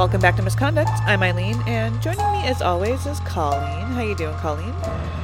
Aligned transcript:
Welcome 0.00 0.22
back 0.22 0.36
to 0.36 0.42
Misconduct. 0.42 0.88
I'm 1.04 1.22
Eileen, 1.22 1.62
and 1.66 2.00
joining 2.00 2.24
me 2.32 2.46
as 2.46 2.62
always 2.62 3.04
is 3.04 3.20
Colleen. 3.20 3.84
How 3.88 4.00
you 4.00 4.14
doing, 4.14 4.34
Colleen? 4.36 4.72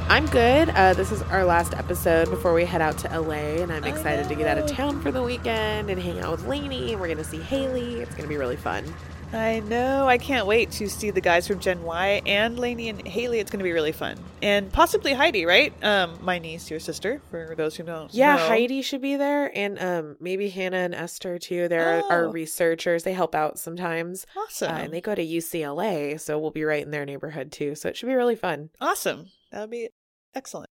I'm 0.07 0.27
good. 0.27 0.69
Uh, 0.69 0.93
this 0.93 1.11
is 1.11 1.23
our 1.23 1.45
last 1.45 1.73
episode 1.73 2.29
before 2.29 2.53
we 2.53 2.63
head 2.63 2.79
out 2.79 2.95
to 2.99 3.19
LA, 3.19 3.63
and 3.63 3.73
I'm 3.73 3.85
excited 3.85 4.27
to 4.29 4.35
get 4.35 4.45
out 4.45 4.59
of 4.59 4.69
town 4.69 5.01
for 5.01 5.11
the 5.11 5.23
weekend 5.23 5.89
and 5.89 5.99
hang 5.99 6.19
out 6.19 6.29
with 6.29 6.45
Lainey. 6.45 6.91
And 6.91 7.01
we're 7.01 7.07
gonna 7.07 7.23
see 7.23 7.39
Haley. 7.39 8.01
It's 8.01 8.13
gonna 8.13 8.27
be 8.27 8.37
really 8.37 8.55
fun. 8.55 8.85
I 9.33 9.59
know. 9.59 10.07
I 10.07 10.17
can't 10.17 10.47
wait 10.47 10.71
to 10.71 10.87
see 10.87 11.11
the 11.11 11.19
guys 11.19 11.47
from 11.47 11.59
Gen 11.59 11.83
Y 11.83 12.21
and 12.25 12.57
Lainey 12.57 12.87
and 12.87 13.05
Haley. 13.05 13.39
It's 13.39 13.51
going 13.51 13.59
to 13.59 13.63
be 13.63 13.73
really 13.73 13.91
fun, 13.91 14.17
and 14.41 14.71
possibly 14.71 15.11
Heidi, 15.13 15.45
right? 15.45 15.73
Um, 15.83 16.17
my 16.21 16.39
niece, 16.39 16.71
your 16.71 16.79
sister, 16.79 17.21
for 17.29 17.53
those 17.55 17.75
who 17.75 17.83
don't. 17.83 18.03
Know. 18.05 18.09
Yeah, 18.11 18.37
know. 18.37 18.47
Heidi 18.47 18.81
should 18.81 19.01
be 19.01 19.17
there, 19.17 19.51
and 19.53 19.77
um, 19.79 20.15
maybe 20.21 20.47
Hannah 20.49 20.77
and 20.77 20.95
Esther 20.95 21.37
too. 21.39 21.67
They're 21.67 22.01
Oh. 22.05 22.09
our 22.09 22.29
researchers. 22.29 23.03
They 23.03 23.11
help 23.13 23.35
out 23.35 23.59
sometimes, 23.59 24.25
Awesome. 24.37 24.71
uh, 24.71 24.77
and 24.77 24.93
they 24.93 25.01
go 25.01 25.13
to 25.13 25.21
UCLA, 25.25 26.17
so 26.19 26.39
we'll 26.39 26.51
be 26.51 26.63
right 26.63 26.83
in 26.83 26.91
their 26.91 27.05
neighborhood 27.05 27.51
too. 27.51 27.75
So 27.75 27.89
it 27.89 27.97
should 27.97 28.07
be 28.07 28.15
really 28.15 28.35
fun. 28.37 28.69
Awesome. 28.79 29.27
That 29.51 29.59
would 29.61 29.71
be 29.71 29.89
excellent. 30.33 30.69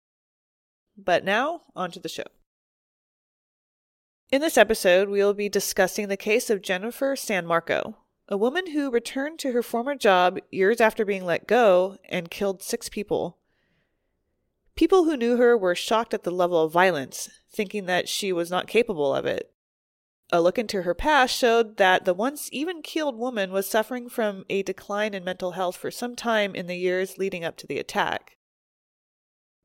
But 0.98 1.24
now, 1.24 1.62
on 1.74 1.90
to 1.92 2.00
the 2.02 2.10
show. 2.10 2.26
In 4.30 4.42
this 4.42 4.58
episode, 4.58 5.08
we 5.08 5.20
will 5.20 5.34
be 5.34 5.48
discussing 5.50 6.10
the 6.10 6.18
case 6.18 6.50
of 6.50 6.62
Jennifer 6.62 7.16
San 7.16 7.46
Marco, 7.46 7.96
a 8.28 8.38
woman 8.38 8.72
who 8.72 8.90
returned 8.92 9.40
to 9.40 9.52
her 9.52 9.64
former 9.64 9.96
job 9.96 10.40
years 10.52 10.80
after 10.80 11.04
being 11.04 11.26
let 11.26 11.48
go 11.48 11.98
and 12.10 12.32
killed 12.32 12.62
six 12.62 12.88
people. 12.90 13.38
People 14.76 15.04
who 15.04 15.18
knew 15.18 15.38
her 15.38 15.58
were 15.58 15.76
shocked 15.76 16.14
at 16.14 16.24
the 16.24 16.32
level 16.32 16.64
of 16.64 16.72
violence, 16.72 17.30
thinking 17.52 17.86
that 17.86 18.08
she 18.08 18.32
was 18.32 18.50
not 18.50 18.68
capable 18.68 19.14
of 19.14 19.26
it. 19.26 19.52
A 20.32 20.42
look 20.42 20.58
into 20.58 20.84
her 20.84 20.94
past 20.94 21.38
showed 21.38 21.76
that 21.76 22.06
the 22.06 22.14
once 22.14 22.48
even 22.54 22.82
keeled 22.82 23.18
woman 23.18 23.52
was 23.52 23.68
suffering 23.68 24.08
from 24.08 24.46
a 24.50 24.64
decline 24.64 25.14
in 25.14 25.26
mental 25.26 25.52
health 25.52 25.76
for 25.76 25.92
some 25.92 26.16
time 26.16 26.56
in 26.56 26.68
the 26.68 26.78
years 26.78 27.18
leading 27.18 27.44
up 27.44 27.58
to 27.58 27.68
the 27.68 27.78
attack. 27.78 28.38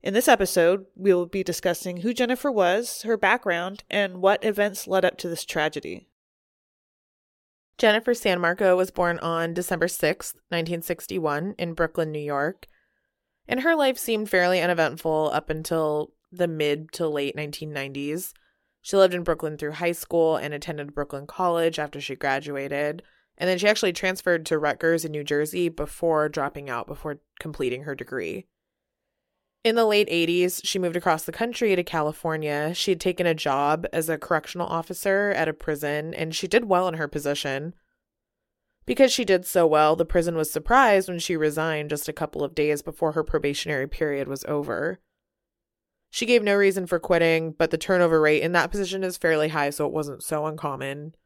In 0.03 0.13
this 0.13 0.29
episode, 0.29 0.87
we 0.97 1.15
will 1.15 1.27
be 1.27 1.45
discussing 1.45 1.99
who 1.99 2.13
Jennifer 2.13 2.51
was, 2.51 3.03
her 3.03 3.17
background, 3.17 3.85
and 3.89 4.21
what 4.21 4.45
events 4.45 4.89
led 4.89 5.05
up 5.05 5.17
to 5.19 5.29
this 5.29 5.45
tragedy. 5.45 6.09
Jennifer 7.79 8.15
San 8.15 8.41
Marco 8.41 8.75
was 8.75 8.91
born 8.91 9.19
on 9.19 9.53
December 9.53 9.87
6th, 9.87 10.35
1961, 10.49 11.55
in 11.59 11.75
Brooklyn, 11.75 12.11
New 12.11 12.19
York. 12.19 12.67
And 13.47 13.61
her 13.61 13.77
life 13.77 13.99
seemed 13.99 14.31
fairly 14.31 14.63
uneventful 14.63 15.31
up 15.33 15.51
until 15.51 16.13
the 16.33 16.49
mid 16.49 16.91
to 16.93 17.07
late 17.07 17.37
1990s. 17.37 18.33
She 18.81 18.97
lived 18.97 19.15
in 19.15 19.25
Brooklyn 19.25 19.59
through 19.59 19.73
high 19.73 19.93
school 19.93 20.37
and 20.37 20.55
attended 20.55 20.95
Brooklyn 20.95 21.27
College 21.27 21.79
after 21.79 22.01
she 22.01 22.17
graduated. 22.17 23.03
And 23.37 23.49
then 23.49 23.59
she 23.59 23.69
actually 23.69 23.93
transferred 23.93 24.47
to 24.47 24.59
Rutgers 24.59 25.05
in 25.05 25.13
New 25.13 25.25
Jersey 25.25 25.69
before 25.69 26.29
dropping 26.31 26.71
out, 26.71 26.87
before 26.87 27.21
completing 27.39 27.83
her 27.83 27.95
degree. 27.95 28.47
In 29.67 29.75
the 29.75 29.85
late 29.85 30.09
80s, 30.09 30.61
she 30.63 30.79
moved 30.79 30.95
across 30.95 31.25
the 31.25 31.33
country 31.33 31.75
to 31.75 31.83
California. 31.83 32.73
She 32.73 32.93
had 32.93 33.01
taken 33.01 33.27
a 33.27 33.35
job 33.35 33.85
as 33.93 34.09
a 34.09 34.17
correctional 34.17 34.69
officer 34.69 35.33
at 35.33 35.49
a 35.49 35.53
prison, 35.53 36.15
and 36.15 36.33
she 36.33 36.47
did 36.47 36.67
well 36.67 36.87
in 36.87 36.95
her 36.95 37.09
position. 37.09 37.75
Because 38.85 39.11
she 39.11 39.25
did 39.25 39.45
so 39.45 39.67
well, 39.67 39.97
the 39.97 40.05
prison 40.05 40.37
was 40.37 40.53
surprised 40.53 41.09
when 41.09 41.19
she 41.19 41.37
resigned 41.37 41.91
just 41.91 42.09
a 42.09 42.13
couple 42.13 42.45
of 42.45 42.55
days 42.55 42.81
before 42.81 43.11
her 43.11 43.25
probationary 43.25 43.89
period 43.89 44.29
was 44.29 44.45
over. 44.45 45.01
She 46.13 46.27
gave 46.27 46.45
no 46.45 46.55
reason 46.55 46.87
for 46.87 47.01
quitting, 47.01 47.51
but 47.51 47.73
the 47.73 47.77
turnover 47.77 48.21
rate 48.21 48.43
in 48.43 48.53
that 48.53 48.71
position 48.71 49.03
is 49.03 49.17
fairly 49.17 49.49
high, 49.49 49.71
so 49.71 49.85
it 49.85 49.93
wasn't 49.93 50.23
so 50.23 50.47
uncommon. 50.47 51.17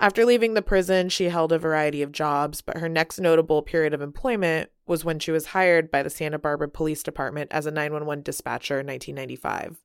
After 0.00 0.24
leaving 0.24 0.54
the 0.54 0.62
prison, 0.62 1.08
she 1.08 1.28
held 1.28 1.52
a 1.52 1.58
variety 1.58 2.02
of 2.02 2.12
jobs, 2.12 2.60
but 2.60 2.78
her 2.78 2.88
next 2.88 3.20
notable 3.20 3.62
period 3.62 3.94
of 3.94 4.02
employment 4.02 4.70
was 4.86 5.04
when 5.04 5.18
she 5.18 5.30
was 5.30 5.46
hired 5.46 5.90
by 5.90 6.02
the 6.02 6.10
Santa 6.10 6.38
Barbara 6.38 6.68
Police 6.68 7.02
Department 7.02 7.50
as 7.52 7.64
a 7.66 7.70
911 7.70 8.22
dispatcher 8.22 8.80
in 8.80 8.86
1995. 8.86 9.78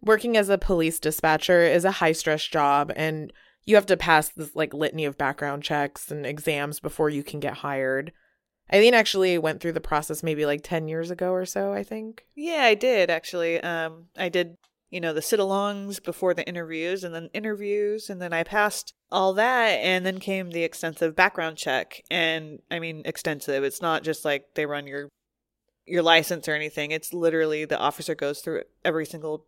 Working 0.00 0.36
as 0.36 0.48
a 0.48 0.58
police 0.58 1.00
dispatcher 1.00 1.62
is 1.62 1.84
a 1.84 1.90
high 1.90 2.12
stress 2.12 2.44
job, 2.44 2.92
and 2.94 3.32
you 3.64 3.74
have 3.74 3.86
to 3.86 3.96
pass 3.96 4.28
this 4.28 4.54
like 4.54 4.72
litany 4.72 5.04
of 5.04 5.18
background 5.18 5.64
checks 5.64 6.10
and 6.10 6.24
exams 6.24 6.80
before 6.80 7.10
you 7.10 7.24
can 7.24 7.40
get 7.40 7.54
hired. 7.54 8.12
Eileen 8.72 8.94
actually 8.94 9.38
went 9.38 9.60
through 9.60 9.72
the 9.72 9.80
process 9.80 10.22
maybe 10.22 10.46
like 10.46 10.60
10 10.62 10.88
years 10.88 11.10
ago 11.10 11.32
or 11.32 11.44
so, 11.44 11.72
I 11.72 11.82
think. 11.82 12.24
Yeah, 12.34 12.62
I 12.62 12.74
did 12.74 13.10
actually. 13.10 13.60
Um, 13.60 14.06
I 14.16 14.28
did, 14.28 14.56
you 14.90 15.00
know, 15.00 15.12
the 15.12 15.22
sit-alongs 15.22 16.02
before 16.02 16.34
the 16.34 16.46
interviews, 16.48 17.04
and 17.04 17.14
then 17.14 17.30
interviews, 17.34 18.08
and 18.08 18.20
then 18.20 18.32
I 18.32 18.42
passed 18.42 18.94
all 19.10 19.34
that, 19.34 19.68
and 19.68 20.04
then 20.04 20.18
came 20.18 20.50
the 20.50 20.64
extensive 20.64 21.14
background 21.14 21.56
check. 21.56 22.02
And 22.10 22.60
I 22.70 22.78
mean, 22.78 23.02
extensive. 23.04 23.64
It's 23.64 23.82
not 23.82 24.02
just 24.02 24.24
like 24.24 24.54
they 24.54 24.66
run 24.66 24.86
your 24.86 25.08
your 25.86 26.02
license 26.02 26.48
or 26.48 26.54
anything. 26.54 26.90
It's 26.90 27.12
literally 27.12 27.64
the 27.64 27.78
officer 27.78 28.14
goes 28.14 28.40
through 28.40 28.62
every 28.84 29.06
single 29.06 29.46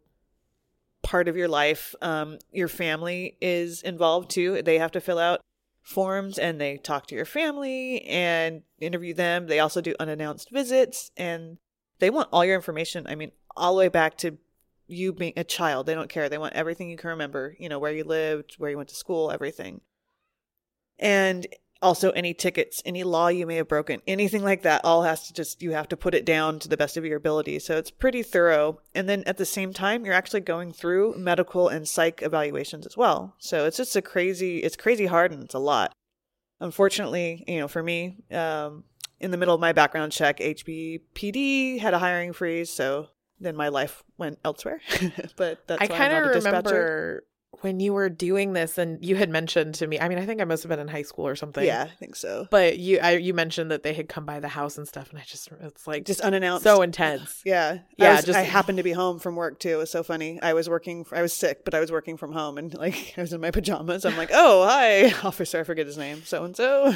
part 1.02 1.28
of 1.28 1.36
your 1.36 1.48
life. 1.48 1.94
Um, 2.00 2.38
your 2.52 2.68
family 2.68 3.36
is 3.40 3.82
involved 3.82 4.30
too. 4.30 4.62
They 4.62 4.78
have 4.78 4.92
to 4.92 5.00
fill 5.00 5.18
out 5.18 5.40
forms 5.82 6.38
and 6.38 6.60
they 6.60 6.76
talk 6.76 7.06
to 7.06 7.14
your 7.14 7.24
family 7.24 8.02
and 8.04 8.62
interview 8.80 9.14
them. 9.14 9.46
They 9.46 9.58
also 9.58 9.80
do 9.80 9.94
unannounced 9.98 10.50
visits 10.50 11.10
and 11.16 11.58
they 11.98 12.10
want 12.10 12.28
all 12.32 12.44
your 12.44 12.54
information. 12.54 13.06
I 13.06 13.14
mean, 13.14 13.32
all 13.56 13.74
the 13.74 13.78
way 13.78 13.88
back 13.88 14.16
to 14.18 14.38
you 14.90 15.12
being 15.12 15.32
a 15.36 15.44
child. 15.44 15.86
They 15.86 15.94
don't 15.94 16.10
care. 16.10 16.28
They 16.28 16.38
want 16.38 16.54
everything 16.54 16.90
you 16.90 16.96
can 16.96 17.10
remember, 17.10 17.56
you 17.58 17.68
know, 17.68 17.78
where 17.78 17.92
you 17.92 18.04
lived, 18.04 18.54
where 18.58 18.70
you 18.70 18.76
went 18.76 18.88
to 18.90 18.94
school, 18.94 19.30
everything. 19.30 19.80
And 20.98 21.46
also 21.82 22.10
any 22.10 22.34
tickets, 22.34 22.82
any 22.84 23.02
law 23.02 23.28
you 23.28 23.46
may 23.46 23.56
have 23.56 23.68
broken, 23.68 24.02
anything 24.06 24.42
like 24.42 24.62
that, 24.62 24.84
all 24.84 25.02
has 25.02 25.26
to 25.26 25.32
just, 25.32 25.62
you 25.62 25.72
have 25.72 25.88
to 25.88 25.96
put 25.96 26.14
it 26.14 26.26
down 26.26 26.58
to 26.58 26.68
the 26.68 26.76
best 26.76 26.96
of 26.96 27.04
your 27.04 27.16
ability. 27.16 27.58
So 27.58 27.76
it's 27.76 27.90
pretty 27.90 28.22
thorough. 28.22 28.80
And 28.94 29.08
then 29.08 29.22
at 29.24 29.38
the 29.38 29.46
same 29.46 29.72
time, 29.72 30.04
you're 30.04 30.14
actually 30.14 30.40
going 30.40 30.72
through 30.72 31.16
medical 31.16 31.68
and 31.68 31.88
psych 31.88 32.22
evaluations 32.22 32.86
as 32.86 32.96
well. 32.96 33.34
So 33.38 33.64
it's 33.64 33.78
just 33.78 33.96
a 33.96 34.02
crazy, 34.02 34.58
it's 34.58 34.76
crazy 34.76 35.06
hard 35.06 35.32
and 35.32 35.42
it's 35.44 35.54
a 35.54 35.58
lot. 35.58 35.92
Unfortunately, 36.60 37.44
you 37.48 37.58
know, 37.60 37.68
for 37.68 37.82
me, 37.82 38.18
um, 38.30 38.84
in 39.18 39.30
the 39.30 39.36
middle 39.36 39.54
of 39.54 39.60
my 39.60 39.72
background 39.72 40.12
check, 40.12 40.38
HBPD 40.38 41.78
had 41.78 41.94
a 41.94 41.98
hiring 41.98 42.32
freeze. 42.32 42.70
So 42.70 43.08
then 43.40 43.56
my 43.56 43.68
life 43.68 44.02
went 44.18 44.38
elsewhere. 44.44 44.80
but 45.36 45.66
that's 45.66 45.82
I 45.82 45.86
why 45.86 45.94
I'm 45.94 45.98
kind 45.98 46.12
of 46.12 46.30
a 46.30 46.34
dispatcher. 46.34 46.56
remember 46.68 47.24
when 47.62 47.80
you 47.80 47.92
were 47.92 48.08
doing 48.08 48.52
this 48.54 48.78
and 48.78 49.04
you 49.04 49.16
had 49.16 49.28
mentioned 49.28 49.74
to 49.74 49.86
me, 49.86 49.98
I 50.00 50.08
mean, 50.08 50.18
I 50.18 50.24
think 50.24 50.40
I 50.40 50.44
must 50.44 50.62
have 50.62 50.70
been 50.70 50.78
in 50.78 50.88
high 50.88 51.02
school 51.02 51.26
or 51.26 51.34
something. 51.36 51.64
Yeah, 51.66 51.88
I 51.90 51.94
think 51.96 52.14
so. 52.16 52.46
But 52.50 52.78
you 52.78 53.00
I, 53.00 53.16
you 53.16 53.34
mentioned 53.34 53.70
that 53.70 53.82
they 53.82 53.92
had 53.92 54.08
come 54.08 54.24
by 54.24 54.40
the 54.40 54.48
house 54.48 54.78
and 54.78 54.86
stuff, 54.88 55.10
and 55.10 55.18
I 55.18 55.24
just, 55.26 55.50
it's 55.60 55.86
like 55.86 56.04
Just 56.06 56.20
unannounced. 56.20 56.62
so 56.64 56.80
intense. 56.80 57.42
Yeah, 57.44 57.78
Yeah, 57.98 58.12
I, 58.12 58.16
was, 58.16 58.24
just- 58.24 58.38
I 58.38 58.42
happened 58.42 58.78
to 58.78 58.84
be 58.84 58.92
home 58.92 59.18
from 59.18 59.36
work 59.36 59.58
too. 59.58 59.70
It 59.70 59.76
was 59.76 59.90
so 59.90 60.02
funny. 60.02 60.40
I 60.40 60.54
was 60.54 60.68
working. 60.70 61.04
I 61.12 61.22
was 61.22 61.32
sick, 61.34 61.64
but 61.64 61.74
I 61.74 61.80
was 61.80 61.90
working 61.92 62.16
from 62.16 62.32
home, 62.32 62.56
and 62.56 62.72
like 62.74 63.14
I 63.18 63.20
was 63.20 63.32
in 63.32 63.40
my 63.40 63.50
pajamas. 63.50 64.04
I'm 64.06 64.16
like, 64.16 64.30
"Oh, 64.32 64.64
hi, 64.66 65.12
officer. 65.26 65.60
I 65.60 65.64
forget 65.64 65.86
his 65.86 65.98
name. 65.98 66.22
So 66.24 66.44
and 66.44 66.56
so." 66.56 66.94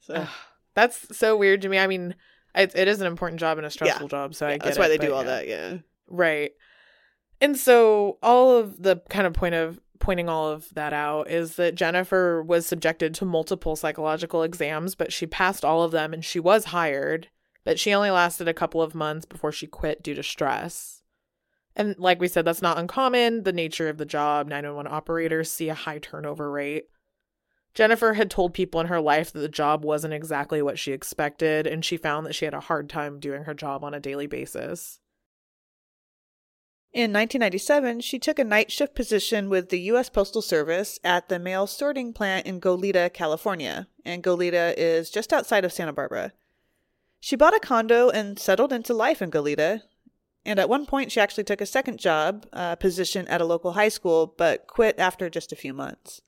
So 0.00 0.26
That's 0.74 1.16
so 1.16 1.36
weird 1.36 1.62
to 1.62 1.68
me. 1.68 1.78
I 1.78 1.86
mean, 1.86 2.16
it, 2.54 2.72
it 2.74 2.88
is 2.88 3.00
an 3.00 3.06
important 3.06 3.40
job 3.40 3.58
and 3.58 3.66
a 3.66 3.70
stressful 3.70 4.08
job, 4.08 4.34
so 4.34 4.46
I 4.46 4.52
get 4.52 4.64
that's 4.64 4.78
why 4.78 4.86
it, 4.86 4.88
they 4.88 4.98
do 4.98 5.12
all 5.12 5.22
yeah. 5.22 5.28
that. 5.28 5.48
Yeah. 5.48 5.78
Right. 6.08 6.52
And 7.40 7.56
so 7.56 8.18
all 8.22 8.56
of 8.56 8.82
the 8.82 9.02
kind 9.08 9.26
of 9.26 9.32
point 9.32 9.54
of 9.54 9.80
pointing 9.98 10.28
all 10.28 10.48
of 10.48 10.72
that 10.74 10.92
out 10.92 11.30
is 11.30 11.56
that 11.56 11.74
Jennifer 11.74 12.42
was 12.42 12.66
subjected 12.66 13.14
to 13.14 13.24
multiple 13.24 13.76
psychological 13.76 14.42
exams, 14.42 14.94
but 14.94 15.12
she 15.12 15.26
passed 15.26 15.64
all 15.64 15.82
of 15.82 15.92
them 15.92 16.12
and 16.12 16.24
she 16.24 16.40
was 16.40 16.66
hired. 16.66 17.28
but 17.62 17.78
she 17.78 17.92
only 17.92 18.10
lasted 18.10 18.48
a 18.48 18.54
couple 18.54 18.80
of 18.80 18.94
months 18.94 19.26
before 19.26 19.52
she 19.52 19.66
quit 19.66 20.02
due 20.02 20.14
to 20.14 20.22
stress. 20.22 21.02
And 21.76 21.94
like 21.98 22.20
we 22.20 22.28
said, 22.28 22.44
that's 22.44 22.62
not 22.62 22.78
uncommon. 22.78 23.44
The 23.44 23.52
nature 23.52 23.88
of 23.88 23.98
the 23.98 24.06
job, 24.06 24.48
911 24.48 24.92
operators 24.92 25.50
see 25.50 25.68
a 25.68 25.74
high 25.74 25.98
turnover 25.98 26.50
rate. 26.50 26.86
Jennifer 27.74 28.14
had 28.14 28.30
told 28.30 28.52
people 28.52 28.80
in 28.80 28.88
her 28.88 29.00
life 29.00 29.32
that 29.32 29.38
the 29.38 29.48
job 29.48 29.84
wasn't 29.84 30.14
exactly 30.14 30.60
what 30.60 30.78
she 30.78 30.92
expected, 30.92 31.66
and 31.66 31.84
she 31.84 31.96
found 31.96 32.26
that 32.26 32.34
she 32.34 32.44
had 32.44 32.54
a 32.54 32.60
hard 32.60 32.88
time 32.88 33.20
doing 33.20 33.44
her 33.44 33.54
job 33.54 33.84
on 33.84 33.94
a 33.94 34.00
daily 34.00 34.26
basis. 34.26 34.98
In 36.92 37.12
1997, 37.12 38.00
she 38.00 38.18
took 38.18 38.40
a 38.40 38.44
night 38.44 38.72
shift 38.72 38.96
position 38.96 39.48
with 39.48 39.68
the 39.68 39.78
U.S. 39.82 40.10
Postal 40.10 40.42
Service 40.42 40.98
at 41.04 41.28
the 41.28 41.38
mail 41.38 41.68
sorting 41.68 42.12
plant 42.12 42.46
in 42.46 42.60
Goleta, 42.60 43.12
California, 43.12 43.86
and 44.04 44.24
Goleta 44.24 44.74
is 44.76 45.08
just 45.08 45.32
outside 45.32 45.64
of 45.64 45.72
Santa 45.72 45.92
Barbara. 45.92 46.32
She 47.20 47.36
bought 47.36 47.54
a 47.54 47.60
condo 47.60 48.10
and 48.10 48.40
settled 48.40 48.72
into 48.72 48.92
life 48.92 49.22
in 49.22 49.30
Goleta, 49.30 49.82
and 50.44 50.58
at 50.58 50.68
one 50.68 50.84
point 50.84 51.12
she 51.12 51.20
actually 51.20 51.44
took 51.44 51.60
a 51.60 51.66
second 51.66 52.00
job, 52.00 52.46
a 52.52 52.76
position 52.76 53.28
at 53.28 53.40
a 53.40 53.44
local 53.44 53.72
high 53.72 53.88
school, 53.88 54.34
but 54.36 54.66
quit 54.66 54.98
after 54.98 55.30
just 55.30 55.52
a 55.52 55.56
few 55.56 55.72
months. 55.72 56.22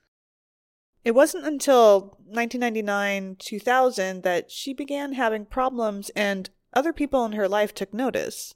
It 1.03 1.15
wasn't 1.15 1.45
until 1.45 2.17
1999 2.25 3.35
2000 3.37 4.23
that 4.23 4.49
she 4.49 4.73
began 4.73 5.13
having 5.13 5.45
problems 5.45 6.09
and 6.15 6.49
other 6.73 6.93
people 6.93 7.25
in 7.25 7.33
her 7.33 7.47
life 7.47 7.73
took 7.73 7.93
notice. 7.93 8.55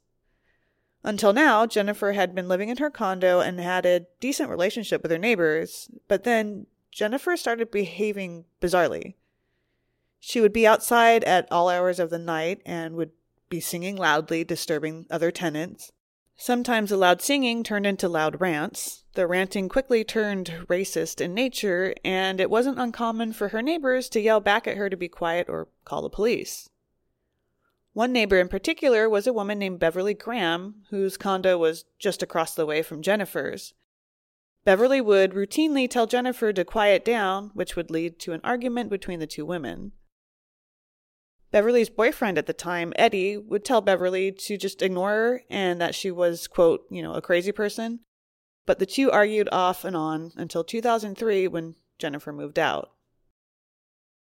Until 1.04 1.34
now, 1.34 1.66
Jennifer 1.66 2.14
had 2.14 2.34
been 2.34 2.48
living 2.48 2.70
in 2.70 2.78
her 2.78 2.90
condo 2.90 3.40
and 3.40 3.60
had 3.60 3.86
a 3.86 4.08
decent 4.20 4.50
relationship 4.50 5.04
with 5.04 5.12
her 5.12 5.18
neighbors, 5.18 5.90
but 6.08 6.24
then 6.24 6.68
Jennifer 6.92 7.38
started 7.38 7.70
behaving 7.70 8.46
bizarrely. 8.62 9.16
She 10.20 10.42
would 10.42 10.54
be 10.54 10.66
outside 10.66 11.24
at 11.26 11.50
all 11.52 11.70
hours 11.70 12.00
of 12.00 12.10
the 12.10 12.18
night 12.18 12.62
and 12.66 12.96
would 12.96 13.12
be 13.50 13.60
singing 13.60 13.96
loudly, 13.96 14.44
disturbing 14.44 15.06
other 15.10 15.32
tenants. 15.32 15.92
Sometimes 16.36 16.90
the 16.90 16.98
loud 16.98 17.22
singing 17.22 17.64
turned 17.64 17.86
into 17.86 18.10
loud 18.10 18.42
rants. 18.42 19.04
The 19.18 19.26
ranting 19.26 19.68
quickly 19.68 20.04
turned 20.04 20.54
racist 20.68 21.22
in 21.22 21.34
nature, 21.34 21.96
and 22.06 22.40
it 22.40 22.52
wasn't 22.52 22.78
uncommon 22.78 23.34
for 23.34 23.48
her 23.48 23.64
neighbors 23.64 24.10
to 24.10 24.22
yell 24.22 24.40
back 24.40 24.68
at 24.68 24.78
her 24.78 24.92
to 24.92 24.96
be 24.96 25.08
quiet 25.08 25.50
or 25.50 25.70
call 25.86 26.04
the 26.04 26.10
police. 26.12 26.70
One 27.94 28.12
neighbor 28.12 28.40
in 28.40 28.48
particular 28.48 29.10
was 29.10 29.26
a 29.26 29.34
woman 29.34 29.58
named 29.58 29.80
Beverly 29.80 30.14
Graham, 30.14 30.84
whose 30.92 31.18
condo 31.18 31.58
was 31.58 31.86
just 31.98 32.22
across 32.22 32.54
the 32.54 32.68
way 32.68 32.84
from 32.84 33.02
Jennifer's. 33.02 33.74
Beverly 34.66 35.02
would 35.02 35.32
routinely 35.32 35.90
tell 35.90 36.06
Jennifer 36.06 36.54
to 36.54 36.64
quiet 36.64 37.04
down, 37.04 37.50
which 37.56 37.76
would 37.76 37.90
lead 37.90 38.20
to 38.20 38.34
an 38.34 38.42
argument 38.44 38.92
between 38.92 39.18
the 39.18 39.26
two 39.26 39.48
women. 39.48 39.94
Beverly's 41.50 41.90
boyfriend 41.90 42.38
at 42.38 42.46
the 42.46 42.54
time, 42.54 42.94
Eddie, 42.98 43.36
would 43.36 43.66
tell 43.66 43.82
Beverly 43.82 44.32
to 44.32 44.58
just 44.58 44.84
ignore 44.84 45.10
her 45.10 45.42
and 45.50 45.82
that 45.82 45.96
she 45.96 46.12
was, 46.12 46.46
quote, 46.46 46.82
you 46.92 47.02
know, 47.02 47.14
a 47.14 47.22
crazy 47.24 47.52
person. 47.52 48.02
But 48.68 48.78
the 48.78 48.86
two 48.86 49.10
argued 49.10 49.50
off 49.52 49.84
and 49.84 49.96
on 49.96 50.34
until 50.36 50.64
2003 50.64 51.48
when 51.48 51.76
Jennifer 51.98 52.32
moved 52.32 52.60
out. 52.60 52.92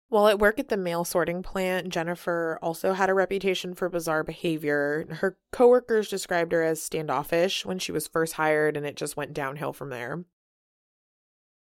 While 0.07 0.27
at 0.27 0.39
work 0.39 0.59
at 0.59 0.69
the 0.69 0.77
mail 0.77 1.03
sorting 1.03 1.43
plant, 1.43 1.89
Jennifer 1.89 2.57
also 2.61 2.93
had 2.93 3.09
a 3.09 3.13
reputation 3.13 3.73
for 3.73 3.89
bizarre 3.89 4.23
behavior. 4.23 5.05
Her 5.19 5.37
coworkers 5.51 6.09
described 6.09 6.51
her 6.51 6.63
as 6.63 6.81
standoffish 6.81 7.65
when 7.65 7.79
she 7.79 7.91
was 7.91 8.07
first 8.07 8.33
hired, 8.33 8.77
and 8.77 8.85
it 8.85 8.95
just 8.95 9.17
went 9.17 9.33
downhill 9.33 9.73
from 9.73 9.89
there. 9.89 10.23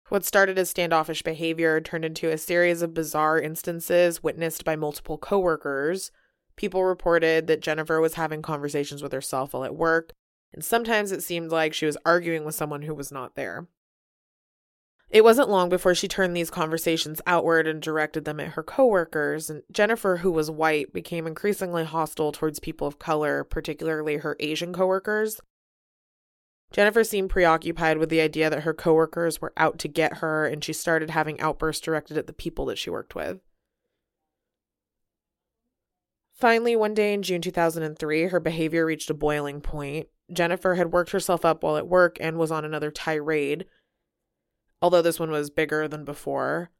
What 0.08 0.24
started 0.24 0.58
as 0.58 0.70
standoffish 0.70 1.22
behavior 1.22 1.80
turned 1.80 2.04
into 2.04 2.30
a 2.30 2.38
series 2.38 2.80
of 2.80 2.94
bizarre 2.94 3.38
instances 3.38 4.22
witnessed 4.22 4.64
by 4.64 4.76
multiple 4.76 5.18
coworkers. 5.18 6.10
People 6.56 6.84
reported 6.84 7.46
that 7.46 7.60
Jennifer 7.60 8.00
was 8.00 8.14
having 8.14 8.40
conversations 8.40 9.02
with 9.02 9.12
herself 9.12 9.52
while 9.52 9.64
at 9.64 9.76
work, 9.76 10.12
and 10.52 10.64
sometimes 10.64 11.12
it 11.12 11.22
seemed 11.22 11.50
like 11.50 11.74
she 11.74 11.86
was 11.86 11.96
arguing 12.04 12.44
with 12.44 12.54
someone 12.54 12.82
who 12.82 12.94
was 12.94 13.12
not 13.12 13.34
there. 13.34 13.66
It 15.10 15.24
wasn't 15.24 15.48
long 15.48 15.70
before 15.70 15.94
she 15.94 16.06
turned 16.06 16.36
these 16.36 16.50
conversations 16.50 17.22
outward 17.26 17.66
and 17.66 17.80
directed 17.80 18.26
them 18.26 18.40
at 18.40 18.48
her 18.48 18.62
coworkers, 18.62 19.48
and 19.48 19.62
Jennifer, 19.72 20.18
who 20.18 20.30
was 20.30 20.50
white, 20.50 20.92
became 20.92 21.26
increasingly 21.26 21.84
hostile 21.84 22.30
towards 22.30 22.60
people 22.60 22.86
of 22.86 22.98
color, 22.98 23.42
particularly 23.42 24.18
her 24.18 24.36
Asian 24.38 24.72
coworkers. 24.74 25.40
Jennifer 26.70 27.02
seemed 27.04 27.30
preoccupied 27.30 27.96
with 27.96 28.10
the 28.10 28.20
idea 28.20 28.50
that 28.50 28.64
her 28.64 28.74
coworkers 28.74 29.40
were 29.40 29.54
out 29.56 29.78
to 29.78 29.88
get 29.88 30.18
her, 30.18 30.46
and 30.46 30.62
she 30.62 30.74
started 30.74 31.10
having 31.10 31.40
outbursts 31.40 31.82
directed 31.82 32.18
at 32.18 32.26
the 32.26 32.34
people 32.34 32.66
that 32.66 32.76
she 32.76 32.90
worked 32.90 33.14
with. 33.14 33.40
Finally, 36.34 36.76
one 36.76 36.92
day 36.92 37.14
in 37.14 37.22
June 37.22 37.40
2003, 37.40 38.24
her 38.24 38.40
behavior 38.40 38.84
reached 38.84 39.08
a 39.08 39.14
boiling 39.14 39.62
point. 39.62 40.08
Jennifer 40.32 40.74
had 40.74 40.92
worked 40.92 41.10
herself 41.10 41.44
up 41.44 41.62
while 41.62 41.76
at 41.76 41.88
work 41.88 42.18
and 42.20 42.38
was 42.38 42.50
on 42.50 42.64
another 42.64 42.90
tirade, 42.90 43.66
although 44.82 45.02
this 45.02 45.18
one 45.18 45.30
was 45.30 45.50
bigger 45.50 45.88
than 45.88 46.04
before. 46.04 46.70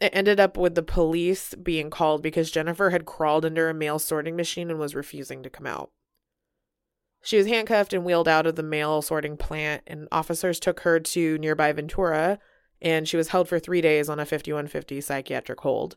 It 0.00 0.10
ended 0.14 0.40
up 0.40 0.56
with 0.56 0.74
the 0.74 0.82
police 0.82 1.54
being 1.54 1.90
called 1.90 2.22
because 2.22 2.50
Jennifer 2.50 2.90
had 2.90 3.06
crawled 3.06 3.44
under 3.44 3.68
a 3.68 3.74
mail 3.74 3.98
sorting 3.98 4.36
machine 4.36 4.70
and 4.70 4.78
was 4.78 4.94
refusing 4.94 5.42
to 5.42 5.50
come 5.50 5.66
out. 5.66 5.90
She 7.22 7.38
was 7.38 7.46
handcuffed 7.46 7.94
and 7.94 8.04
wheeled 8.04 8.28
out 8.28 8.46
of 8.46 8.56
the 8.56 8.62
mail 8.62 9.00
sorting 9.00 9.38
plant, 9.38 9.82
and 9.86 10.08
officers 10.12 10.60
took 10.60 10.80
her 10.80 11.00
to 11.00 11.38
nearby 11.38 11.72
Ventura, 11.72 12.38
and 12.82 13.08
she 13.08 13.16
was 13.16 13.28
held 13.28 13.48
for 13.48 13.58
three 13.58 13.80
days 13.80 14.10
on 14.10 14.20
a 14.20 14.26
5150 14.26 15.00
psychiatric 15.00 15.60
hold. 15.60 15.96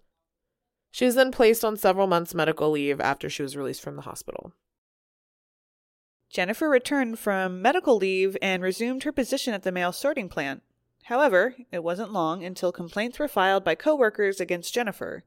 She 0.89 1.05
was 1.05 1.15
then 1.15 1.31
placed 1.31 1.65
on 1.65 1.75
several 1.75 2.07
months' 2.07 2.33
medical 2.33 2.71
leave 2.71 3.01
after 3.01 3.29
she 3.29 3.43
was 3.43 3.57
released 3.57 3.81
from 3.81 3.97
the 3.97 4.03
hospital. 4.03 4.53
Jennifer 6.29 6.69
returned 6.69 7.19
from 7.19 7.61
medical 7.61 7.97
leave 7.97 8.37
and 8.41 8.61
resumed 8.61 9.03
her 9.03 9.11
position 9.11 9.53
at 9.53 9.63
the 9.63 9.71
mail 9.71 9.91
sorting 9.91 10.29
plant. 10.29 10.61
However, 11.03 11.55
it 11.71 11.83
wasn't 11.83 12.11
long 12.11 12.43
until 12.43 12.71
complaints 12.71 13.17
were 13.17 13.29
filed 13.29 13.63
by 13.63 13.75
coworkers 13.75 14.41
against 14.41 14.73
Jennifer. 14.73 15.23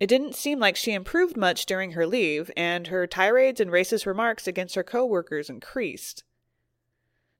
It 0.00 0.08
didn't 0.08 0.34
seem 0.34 0.58
like 0.58 0.74
she 0.76 0.92
improved 0.92 1.36
much 1.36 1.66
during 1.66 1.92
her 1.92 2.06
leave, 2.06 2.50
and 2.56 2.88
her 2.88 3.06
tirades 3.06 3.60
and 3.60 3.70
racist 3.70 4.06
remarks 4.06 4.48
against 4.48 4.74
her 4.74 4.82
coworkers 4.82 5.48
increased. 5.48 6.24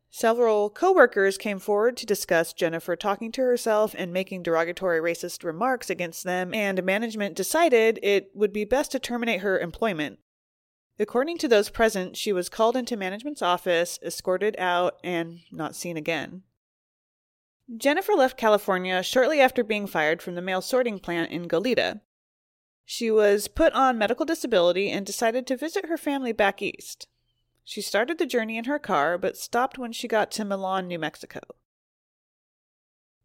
Several 0.08 0.70
coworkers 0.70 1.36
came 1.36 1.58
forward 1.58 1.96
to 1.96 2.06
discuss 2.06 2.52
Jennifer 2.52 2.94
talking 2.94 3.32
to 3.32 3.42
herself 3.42 3.96
and 3.98 4.12
making 4.12 4.44
derogatory 4.44 5.00
racist 5.00 5.42
remarks 5.42 5.90
against 5.90 6.22
them, 6.22 6.54
and 6.54 6.84
management 6.84 7.34
decided 7.34 7.98
it 8.00 8.30
would 8.32 8.52
be 8.52 8.64
best 8.64 8.92
to 8.92 9.00
terminate 9.00 9.40
her 9.40 9.58
employment. 9.58 10.20
According 10.98 11.38
to 11.38 11.48
those 11.48 11.70
present, 11.70 12.16
she 12.16 12.32
was 12.32 12.48
called 12.48 12.76
into 12.76 12.96
management's 12.96 13.42
office, 13.42 13.98
escorted 14.02 14.54
out, 14.58 14.98
and 15.02 15.40
not 15.50 15.74
seen 15.74 15.96
again. 15.96 16.42
Jennifer 17.76 18.12
left 18.12 18.36
California 18.36 19.02
shortly 19.02 19.40
after 19.40 19.64
being 19.64 19.86
fired 19.86 20.22
from 20.22 20.34
the 20.34 20.42
mail 20.42 20.60
sorting 20.60 20.98
plant 20.98 21.30
in 21.30 21.48
Goleta. 21.48 22.00
She 22.84 23.10
was 23.10 23.48
put 23.48 23.72
on 23.72 23.98
medical 23.98 24.26
disability 24.26 24.90
and 24.90 25.06
decided 25.06 25.46
to 25.46 25.56
visit 25.56 25.86
her 25.86 25.96
family 25.96 26.32
back 26.32 26.60
east. 26.60 27.08
She 27.64 27.80
started 27.80 28.18
the 28.18 28.26
journey 28.26 28.58
in 28.58 28.64
her 28.64 28.78
car, 28.78 29.16
but 29.16 29.38
stopped 29.38 29.78
when 29.78 29.92
she 29.92 30.06
got 30.06 30.30
to 30.32 30.44
Milan, 30.44 30.86
New 30.86 30.98
Mexico. 30.98 31.40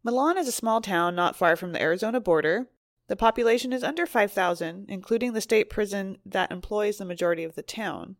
Milan 0.02 0.38
is 0.38 0.48
a 0.48 0.52
small 0.52 0.80
town 0.80 1.14
not 1.14 1.36
far 1.36 1.56
from 1.56 1.72
the 1.72 1.82
Arizona 1.82 2.20
border. 2.20 2.68
The 3.10 3.16
population 3.16 3.72
is 3.72 3.82
under 3.82 4.06
5,000, 4.06 4.86
including 4.88 5.32
the 5.32 5.40
state 5.40 5.68
prison 5.68 6.18
that 6.24 6.52
employs 6.52 6.98
the 6.98 7.04
majority 7.04 7.42
of 7.42 7.56
the 7.56 7.62
town. 7.62 8.14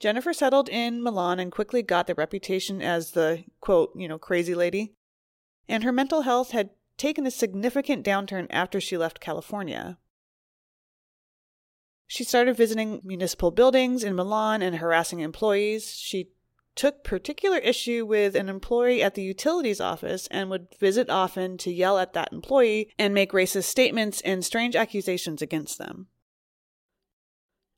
Jennifer 0.00 0.32
settled 0.32 0.70
in 0.70 1.02
Milan 1.02 1.38
and 1.38 1.52
quickly 1.52 1.82
got 1.82 2.06
the 2.06 2.14
reputation 2.14 2.80
as 2.80 3.10
the, 3.10 3.44
quote, 3.60 3.92
you 3.94 4.08
know, 4.08 4.16
crazy 4.16 4.54
lady. 4.54 4.94
And 5.68 5.84
her 5.84 5.92
mental 5.92 6.22
health 6.22 6.52
had 6.52 6.70
taken 6.96 7.26
a 7.26 7.30
significant 7.30 8.02
downturn 8.02 8.46
after 8.48 8.80
she 8.80 8.96
left 8.96 9.20
California. 9.20 9.98
She 12.06 12.24
started 12.24 12.56
visiting 12.56 13.02
municipal 13.04 13.50
buildings 13.50 14.02
in 14.04 14.16
Milan 14.16 14.62
and 14.62 14.76
harassing 14.76 15.20
employees. 15.20 15.94
She 15.94 16.30
took 16.74 17.04
particular 17.04 17.58
issue 17.58 18.04
with 18.04 18.34
an 18.34 18.48
employee 18.48 19.02
at 19.02 19.14
the 19.14 19.22
utilities 19.22 19.80
office 19.80 20.26
and 20.30 20.50
would 20.50 20.68
visit 20.80 21.08
often 21.08 21.56
to 21.58 21.72
yell 21.72 21.98
at 21.98 22.12
that 22.12 22.32
employee 22.32 22.90
and 22.98 23.14
make 23.14 23.32
racist 23.32 23.64
statements 23.64 24.20
and 24.22 24.44
strange 24.44 24.74
accusations 24.74 25.40
against 25.40 25.78
them. 25.78 26.08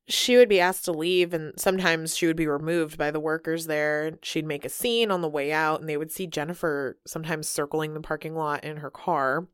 She 0.08 0.36
would 0.36 0.48
be 0.48 0.60
asked 0.60 0.84
to 0.84 0.92
leave, 0.92 1.34
and 1.34 1.58
sometimes 1.58 2.16
she 2.16 2.28
would 2.28 2.36
be 2.36 2.46
removed 2.46 2.96
by 2.96 3.10
the 3.10 3.18
workers 3.18 3.66
there. 3.66 4.18
She'd 4.22 4.46
make 4.46 4.64
a 4.64 4.68
scene 4.68 5.10
on 5.10 5.20
the 5.20 5.28
way 5.28 5.52
out, 5.52 5.80
and 5.80 5.88
they 5.88 5.96
would 5.96 6.12
see 6.12 6.28
Jennifer 6.28 6.96
sometimes 7.04 7.48
circling 7.48 7.92
the 7.94 8.00
parking 8.00 8.36
lot 8.36 8.62
in 8.62 8.76
her 8.78 8.90
car. 8.90 9.48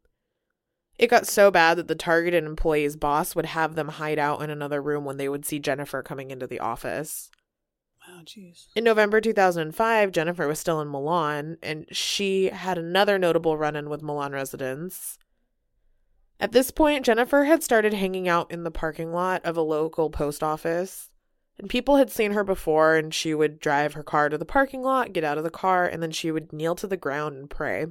It 0.98 1.06
got 1.06 1.26
so 1.26 1.50
bad 1.50 1.78
that 1.78 1.88
the 1.88 1.94
targeted 1.94 2.44
employee's 2.44 2.96
boss 2.96 3.34
would 3.34 3.46
have 3.46 3.76
them 3.76 3.88
hide 3.88 4.18
out 4.18 4.42
in 4.42 4.50
another 4.50 4.82
room 4.82 5.06
when 5.06 5.16
they 5.16 5.28
would 5.28 5.46
see 5.46 5.58
Jennifer 5.58 6.02
coming 6.02 6.30
into 6.30 6.46
the 6.46 6.60
office. 6.60 7.30
Jeez. 8.24 8.68
In 8.76 8.84
November 8.84 9.20
2005, 9.20 10.12
Jennifer 10.12 10.46
was 10.46 10.58
still 10.58 10.80
in 10.80 10.88
Milan, 10.88 11.56
and 11.62 11.86
she 11.90 12.46
had 12.46 12.78
another 12.78 13.18
notable 13.18 13.56
run 13.56 13.76
in 13.76 13.88
with 13.88 14.02
Milan 14.02 14.32
residents. 14.32 15.18
At 16.38 16.52
this 16.52 16.70
point, 16.70 17.04
Jennifer 17.04 17.44
had 17.44 17.62
started 17.62 17.94
hanging 17.94 18.28
out 18.28 18.50
in 18.50 18.64
the 18.64 18.70
parking 18.70 19.12
lot 19.12 19.44
of 19.44 19.56
a 19.56 19.62
local 19.62 20.10
post 20.10 20.42
office. 20.42 21.10
And 21.58 21.68
people 21.68 21.96
had 21.96 22.10
seen 22.10 22.32
her 22.32 22.44
before, 22.44 22.96
and 22.96 23.12
she 23.12 23.34
would 23.34 23.60
drive 23.60 23.92
her 23.92 24.02
car 24.02 24.28
to 24.28 24.38
the 24.38 24.44
parking 24.44 24.82
lot, 24.82 25.12
get 25.12 25.24
out 25.24 25.38
of 25.38 25.44
the 25.44 25.50
car, 25.50 25.86
and 25.86 26.02
then 26.02 26.10
she 26.10 26.30
would 26.30 26.52
kneel 26.52 26.74
to 26.76 26.86
the 26.86 26.96
ground 26.96 27.36
and 27.36 27.50
pray. 27.50 27.86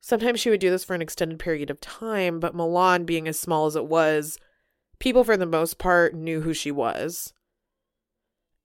Sometimes 0.00 0.40
she 0.40 0.50
would 0.50 0.60
do 0.60 0.70
this 0.70 0.84
for 0.84 0.94
an 0.94 1.02
extended 1.02 1.38
period 1.38 1.70
of 1.70 1.80
time, 1.80 2.40
but 2.40 2.54
Milan, 2.54 3.04
being 3.04 3.26
as 3.28 3.38
small 3.38 3.66
as 3.66 3.76
it 3.76 3.86
was, 3.86 4.38
people 4.98 5.24
for 5.24 5.36
the 5.36 5.46
most 5.46 5.78
part 5.78 6.14
knew 6.14 6.42
who 6.42 6.52
she 6.52 6.70
was. 6.70 7.32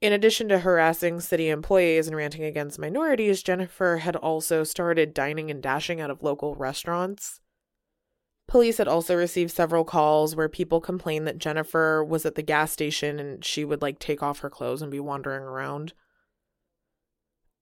In 0.02 0.14
addition 0.14 0.50
to 0.50 0.60
harassing 0.60 1.20
city 1.20 1.50
employees 1.50 2.08
and 2.08 2.18
ranting 2.18 2.44
against 2.44 2.80
minorities, 2.80 3.44
Jennifer 3.44 3.98
had 3.98 4.16
also 4.16 4.64
started 4.64 5.14
dining 5.14 5.52
and 5.52 5.62
dashing 5.62 6.02
out 6.02 6.10
of 6.10 6.24
local 6.24 6.56
restaurants. 6.56 7.40
Police 8.48 8.80
had 8.80 8.88
also 8.88 9.16
received 9.16 9.52
several 9.52 9.86
calls 9.86 10.36
where 10.36 10.50
people 10.50 10.82
complained 10.82 11.28
that 11.28 11.38
Jennifer 11.38 12.04
was 12.04 12.26
at 12.26 12.34
the 12.34 12.42
gas 12.42 12.72
station 12.72 13.20
and 13.20 13.46
she 13.46 13.64
would 13.64 13.84
like 13.84 14.00
take 14.00 14.24
off 14.24 14.40
her 14.40 14.50
clothes 14.50 14.82
and 14.82 14.92
be 14.92 15.00
wandering 15.00 15.44
around. 15.44 15.94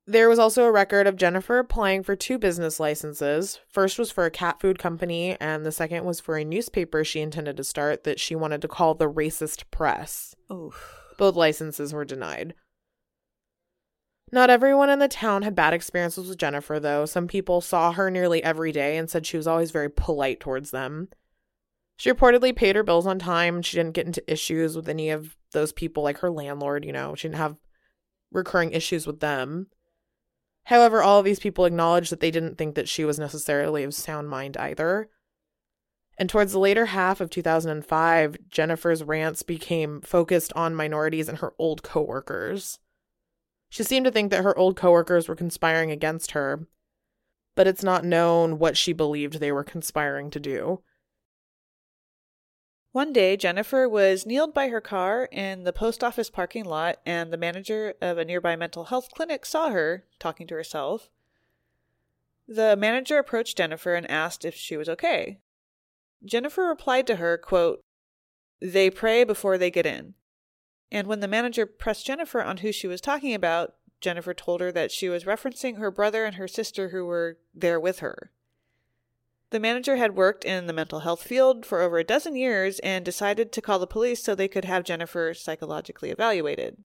There 0.07 0.29
was 0.29 0.39
also 0.39 0.63
a 0.63 0.71
record 0.71 1.05
of 1.05 1.17
Jennifer 1.17 1.59
applying 1.59 2.01
for 2.01 2.15
two 2.15 2.39
business 2.39 2.79
licenses. 2.79 3.59
First 3.67 3.99
was 3.99 4.09
for 4.09 4.25
a 4.25 4.31
cat 4.31 4.59
food 4.59 4.79
company, 4.79 5.37
and 5.39 5.63
the 5.63 5.71
second 5.71 6.03
was 6.05 6.19
for 6.19 6.35
a 6.35 6.43
newspaper 6.43 7.03
she 7.03 7.19
intended 7.19 7.57
to 7.57 7.63
start 7.63 8.05
that 8.05 8.19
she 8.19 8.33
wanted 8.33 8.63
to 8.63 8.67
call 8.67 8.95
the 8.95 9.11
Racist 9.11 9.65
Press. 9.69 10.33
Oof. 10.51 10.98
Both 11.19 11.35
licenses 11.35 11.91
were 11.93 12.05
denied. 12.05 12.53
Not 14.31 14.49
everyone 14.49 14.89
in 14.89 14.99
the 14.99 15.09
town 15.09 15.41
had 15.41 15.53
bad 15.53 15.73
experiences 15.73 16.29
with 16.29 16.37
Jennifer, 16.37 16.79
though. 16.79 17.05
Some 17.05 17.27
people 17.27 17.59
saw 17.59 17.91
her 17.91 18.09
nearly 18.09 18.41
every 18.41 18.71
day 18.71 18.95
and 18.95 19.09
said 19.09 19.25
she 19.25 19.35
was 19.35 19.45
always 19.45 19.71
very 19.71 19.89
polite 19.89 20.39
towards 20.39 20.71
them. 20.71 21.09
She 21.97 22.09
reportedly 22.09 22.55
paid 22.55 22.77
her 22.77 22.83
bills 22.83 23.05
on 23.05 23.19
time. 23.19 23.61
She 23.61 23.75
didn't 23.75 23.95
get 23.95 24.05
into 24.05 24.31
issues 24.31 24.77
with 24.77 24.87
any 24.87 25.09
of 25.09 25.35
those 25.51 25.73
people, 25.73 26.03
like 26.03 26.19
her 26.19 26.31
landlord, 26.31 26.85
you 26.85 26.93
know, 26.93 27.15
she 27.15 27.27
didn't 27.27 27.39
have 27.39 27.57
recurring 28.31 28.71
issues 28.71 29.05
with 29.05 29.19
them. 29.19 29.67
However, 30.63 31.01
all 31.01 31.19
of 31.19 31.25
these 31.25 31.39
people 31.39 31.65
acknowledged 31.65 32.13
that 32.13 32.21
they 32.21 32.31
didn't 32.31 32.57
think 32.57 32.75
that 32.75 32.87
she 32.87 33.03
was 33.03 33.19
necessarily 33.19 33.83
of 33.83 33.93
sound 33.93 34.29
mind 34.29 34.55
either. 34.55 35.09
And 36.19 36.29
towards 36.29 36.51
the 36.51 36.59
later 36.59 36.87
half 36.87 37.21
of 37.21 37.29
2005, 37.29 38.37
Jennifer's 38.49 39.03
rants 39.05 39.41
became 39.41 40.01
focused 40.01 40.51
on 40.53 40.75
minorities 40.75 41.29
and 41.29 41.37
her 41.37 41.53
old 41.57 41.81
coworkers. 41.81 42.77
She 43.69 43.83
seemed 43.83 44.05
to 44.05 44.11
think 44.11 44.29
that 44.29 44.43
her 44.43 44.57
old 44.57 44.75
coworkers 44.75 45.29
were 45.29 45.35
conspiring 45.35 45.91
against 45.91 46.31
her, 46.31 46.67
but 47.55 47.67
it's 47.67 47.83
not 47.83 48.03
known 48.03 48.59
what 48.59 48.75
she 48.75 48.91
believed 48.91 49.39
they 49.39 49.53
were 49.53 49.63
conspiring 49.63 50.29
to 50.31 50.41
do. 50.41 50.81
One 52.91 53.13
day, 53.13 53.37
Jennifer 53.37 53.87
was 53.87 54.25
kneeled 54.25 54.53
by 54.53 54.67
her 54.67 54.81
car 54.81 55.29
in 55.31 55.63
the 55.63 55.71
post 55.71 56.03
office 56.03 56.29
parking 56.29 56.65
lot, 56.65 56.97
and 57.05 57.31
the 57.31 57.37
manager 57.37 57.93
of 58.01 58.17
a 58.17 58.25
nearby 58.25 58.57
mental 58.57 58.85
health 58.85 59.09
clinic 59.15 59.45
saw 59.45 59.69
her 59.69 60.03
talking 60.19 60.47
to 60.47 60.55
herself. 60.55 61.09
The 62.45 62.75
manager 62.75 63.19
approached 63.19 63.55
Jennifer 63.55 63.95
and 63.95 64.09
asked 64.11 64.43
if 64.43 64.55
she 64.55 64.75
was 64.75 64.89
okay. 64.89 65.39
Jennifer 66.23 66.63
replied 66.63 67.07
to 67.07 67.17
her, 67.17 67.37
quote, 67.37 67.81
They 68.61 68.89
pray 68.89 69.23
before 69.23 69.57
they 69.57 69.71
get 69.71 69.85
in. 69.85 70.15
And 70.91 71.07
when 71.07 71.19
the 71.19 71.27
manager 71.27 71.65
pressed 71.65 72.05
Jennifer 72.05 72.41
on 72.41 72.57
who 72.57 72.71
she 72.71 72.87
was 72.87 73.01
talking 73.01 73.33
about, 73.33 73.75
Jennifer 74.01 74.33
told 74.33 74.61
her 74.61 74.71
that 74.71 74.91
she 74.91 75.09
was 75.09 75.25
referencing 75.25 75.77
her 75.77 75.91
brother 75.91 76.25
and 76.25 76.35
her 76.35 76.47
sister 76.47 76.89
who 76.89 77.05
were 77.05 77.37
there 77.53 77.79
with 77.79 77.99
her. 77.99 78.31
The 79.51 79.59
manager 79.59 79.95
had 79.95 80.15
worked 80.15 80.45
in 80.45 80.67
the 80.67 80.73
mental 80.73 80.99
health 80.99 81.23
field 81.23 81.65
for 81.65 81.81
over 81.81 81.97
a 81.97 82.03
dozen 82.03 82.35
years 82.35 82.79
and 82.79 83.03
decided 83.03 83.51
to 83.51 83.61
call 83.61 83.79
the 83.79 83.87
police 83.87 84.23
so 84.23 84.35
they 84.35 84.47
could 84.47 84.65
have 84.65 84.83
Jennifer 84.83 85.33
psychologically 85.33 86.11
evaluated. 86.11 86.83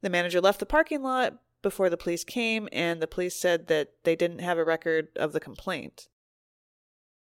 The 0.00 0.10
manager 0.10 0.40
left 0.40 0.60
the 0.60 0.66
parking 0.66 1.02
lot 1.02 1.38
before 1.62 1.90
the 1.90 1.96
police 1.96 2.22
came, 2.22 2.68
and 2.70 3.02
the 3.02 3.08
police 3.08 3.34
said 3.34 3.66
that 3.66 3.94
they 4.04 4.14
didn't 4.14 4.38
have 4.38 4.58
a 4.58 4.64
record 4.64 5.08
of 5.16 5.32
the 5.32 5.40
complaint. 5.40 6.08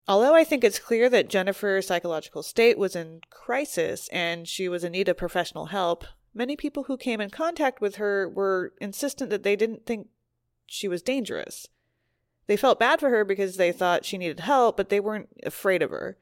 Although 0.06 0.34
I 0.34 0.44
think 0.44 0.62
it's 0.62 0.78
clear 0.78 1.08
that 1.08 1.30
Jennifer's 1.30 1.86
psychological 1.86 2.42
state 2.42 2.76
was 2.76 2.94
in 2.94 3.22
crisis 3.30 4.08
and 4.08 4.46
she 4.46 4.68
was 4.68 4.84
in 4.84 4.92
need 4.92 5.08
of 5.08 5.16
professional 5.16 5.66
help, 5.66 6.04
many 6.34 6.56
people 6.56 6.84
who 6.84 6.98
came 6.98 7.20
in 7.20 7.30
contact 7.30 7.80
with 7.80 7.96
her 7.96 8.28
were 8.28 8.74
insistent 8.80 9.30
that 9.30 9.44
they 9.44 9.56
didn't 9.56 9.86
think 9.86 10.08
she 10.66 10.88
was 10.88 11.00
dangerous. 11.00 11.68
They 12.46 12.56
felt 12.58 12.78
bad 12.78 13.00
for 13.00 13.08
her 13.08 13.24
because 13.24 13.56
they 13.56 13.72
thought 13.72 14.04
she 14.04 14.18
needed 14.18 14.40
help, 14.40 14.76
but 14.76 14.90
they 14.90 15.00
weren't 15.00 15.30
afraid 15.44 15.82
of 15.82 15.90
her. 15.90 16.18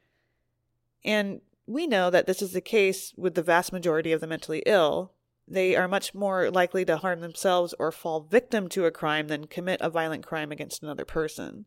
And 1.05 1.41
we 1.67 1.89
know 1.89 2.11
that 2.11 2.27
this 2.27 2.41
is 2.41 2.53
the 2.53 2.61
case 2.61 3.13
with 3.17 3.35
the 3.35 3.43
vast 3.43 3.73
majority 3.73 4.13
of 4.13 4.21
the 4.21 4.29
mentally 4.29 4.63
ill. 4.65 5.13
They 5.49 5.75
are 5.75 5.89
much 5.89 6.15
more 6.15 6.51
likely 6.53 6.85
to 6.85 6.99
harm 6.99 7.21
themselves 7.21 7.75
or 7.81 7.91
fall 7.91 8.21
victim 8.21 8.69
to 8.69 8.87
a 8.87 8.93
crime 8.93 9.27
than 9.27 9.49
commit 9.49 9.81
a 9.81 9.91
violent 9.91 10.25
crime 10.25 10.53
against 10.53 10.85
another 10.85 11.05
person. 11.05 11.67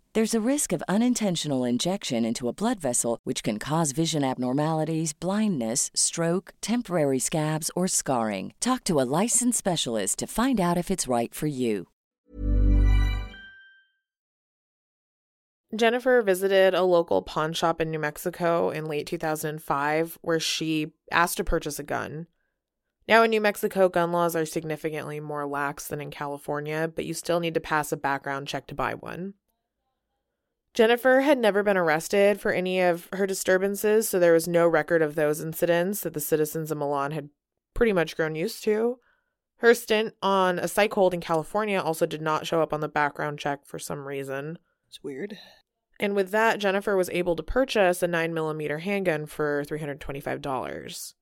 There's 0.13 0.35
a 0.35 0.41
risk 0.41 0.73
of 0.73 0.83
unintentional 0.89 1.63
injection 1.63 2.25
into 2.25 2.49
a 2.49 2.53
blood 2.53 2.81
vessel, 2.81 3.21
which 3.23 3.43
can 3.43 3.57
cause 3.59 3.93
vision 3.93 4.25
abnormalities, 4.25 5.13
blindness, 5.13 5.89
stroke, 5.95 6.53
temporary 6.59 7.17
scabs, 7.17 7.71
or 7.77 7.87
scarring. 7.87 8.53
Talk 8.59 8.83
to 8.85 8.99
a 8.99 9.07
licensed 9.21 9.57
specialist 9.57 10.19
to 10.19 10.27
find 10.27 10.59
out 10.59 10.77
if 10.77 10.91
it's 10.91 11.07
right 11.07 11.33
for 11.33 11.47
you. 11.47 11.87
Jennifer 15.73 16.21
visited 16.21 16.73
a 16.73 16.83
local 16.83 17.21
pawn 17.21 17.53
shop 17.53 17.79
in 17.79 17.89
New 17.89 17.99
Mexico 17.99 18.69
in 18.69 18.87
late 18.87 19.07
2005 19.07 20.17
where 20.21 20.41
she 20.41 20.91
asked 21.09 21.37
to 21.37 21.45
purchase 21.45 21.79
a 21.79 21.83
gun. 21.83 22.27
Now, 23.07 23.23
in 23.23 23.29
New 23.29 23.39
Mexico, 23.39 23.87
gun 23.87 24.11
laws 24.11 24.35
are 24.35 24.45
significantly 24.45 25.21
more 25.21 25.47
lax 25.47 25.87
than 25.87 26.01
in 26.01 26.11
California, 26.11 26.91
but 26.93 27.05
you 27.05 27.13
still 27.13 27.39
need 27.39 27.53
to 27.53 27.61
pass 27.61 27.93
a 27.93 27.97
background 27.97 28.49
check 28.49 28.67
to 28.67 28.75
buy 28.75 28.93
one. 28.93 29.35
Jennifer 30.73 31.21
had 31.21 31.37
never 31.37 31.63
been 31.63 31.77
arrested 31.77 32.39
for 32.39 32.51
any 32.51 32.79
of 32.79 33.09
her 33.13 33.27
disturbances, 33.27 34.07
so 34.07 34.19
there 34.19 34.33
was 34.33 34.47
no 34.47 34.67
record 34.67 35.01
of 35.01 35.15
those 35.15 35.41
incidents 35.41 36.01
that 36.01 36.13
the 36.13 36.19
citizens 36.19 36.71
of 36.71 36.77
Milan 36.77 37.11
had 37.11 37.29
pretty 37.73 37.91
much 37.91 38.15
grown 38.15 38.35
used 38.35 38.63
to. 38.63 38.99
Her 39.57 39.73
stint 39.73 40.15
on 40.21 40.57
a 40.59 40.67
psych 40.67 40.93
hold 40.93 41.13
in 41.13 41.21
California 41.21 41.79
also 41.79 42.05
did 42.05 42.21
not 42.21 42.47
show 42.47 42.61
up 42.61 42.73
on 42.73 42.79
the 42.79 42.87
background 42.87 43.37
check 43.37 43.65
for 43.65 43.77
some 43.77 44.07
reason. 44.07 44.57
It's 44.87 45.03
weird. 45.03 45.37
And 45.99 46.15
with 46.15 46.31
that, 46.31 46.59
Jennifer 46.59 46.95
was 46.95 47.09
able 47.11 47.35
to 47.35 47.43
purchase 47.43 48.01
a 48.01 48.07
9mm 48.07 48.79
handgun 48.79 49.25
for 49.27 49.63
$325. 49.65 51.13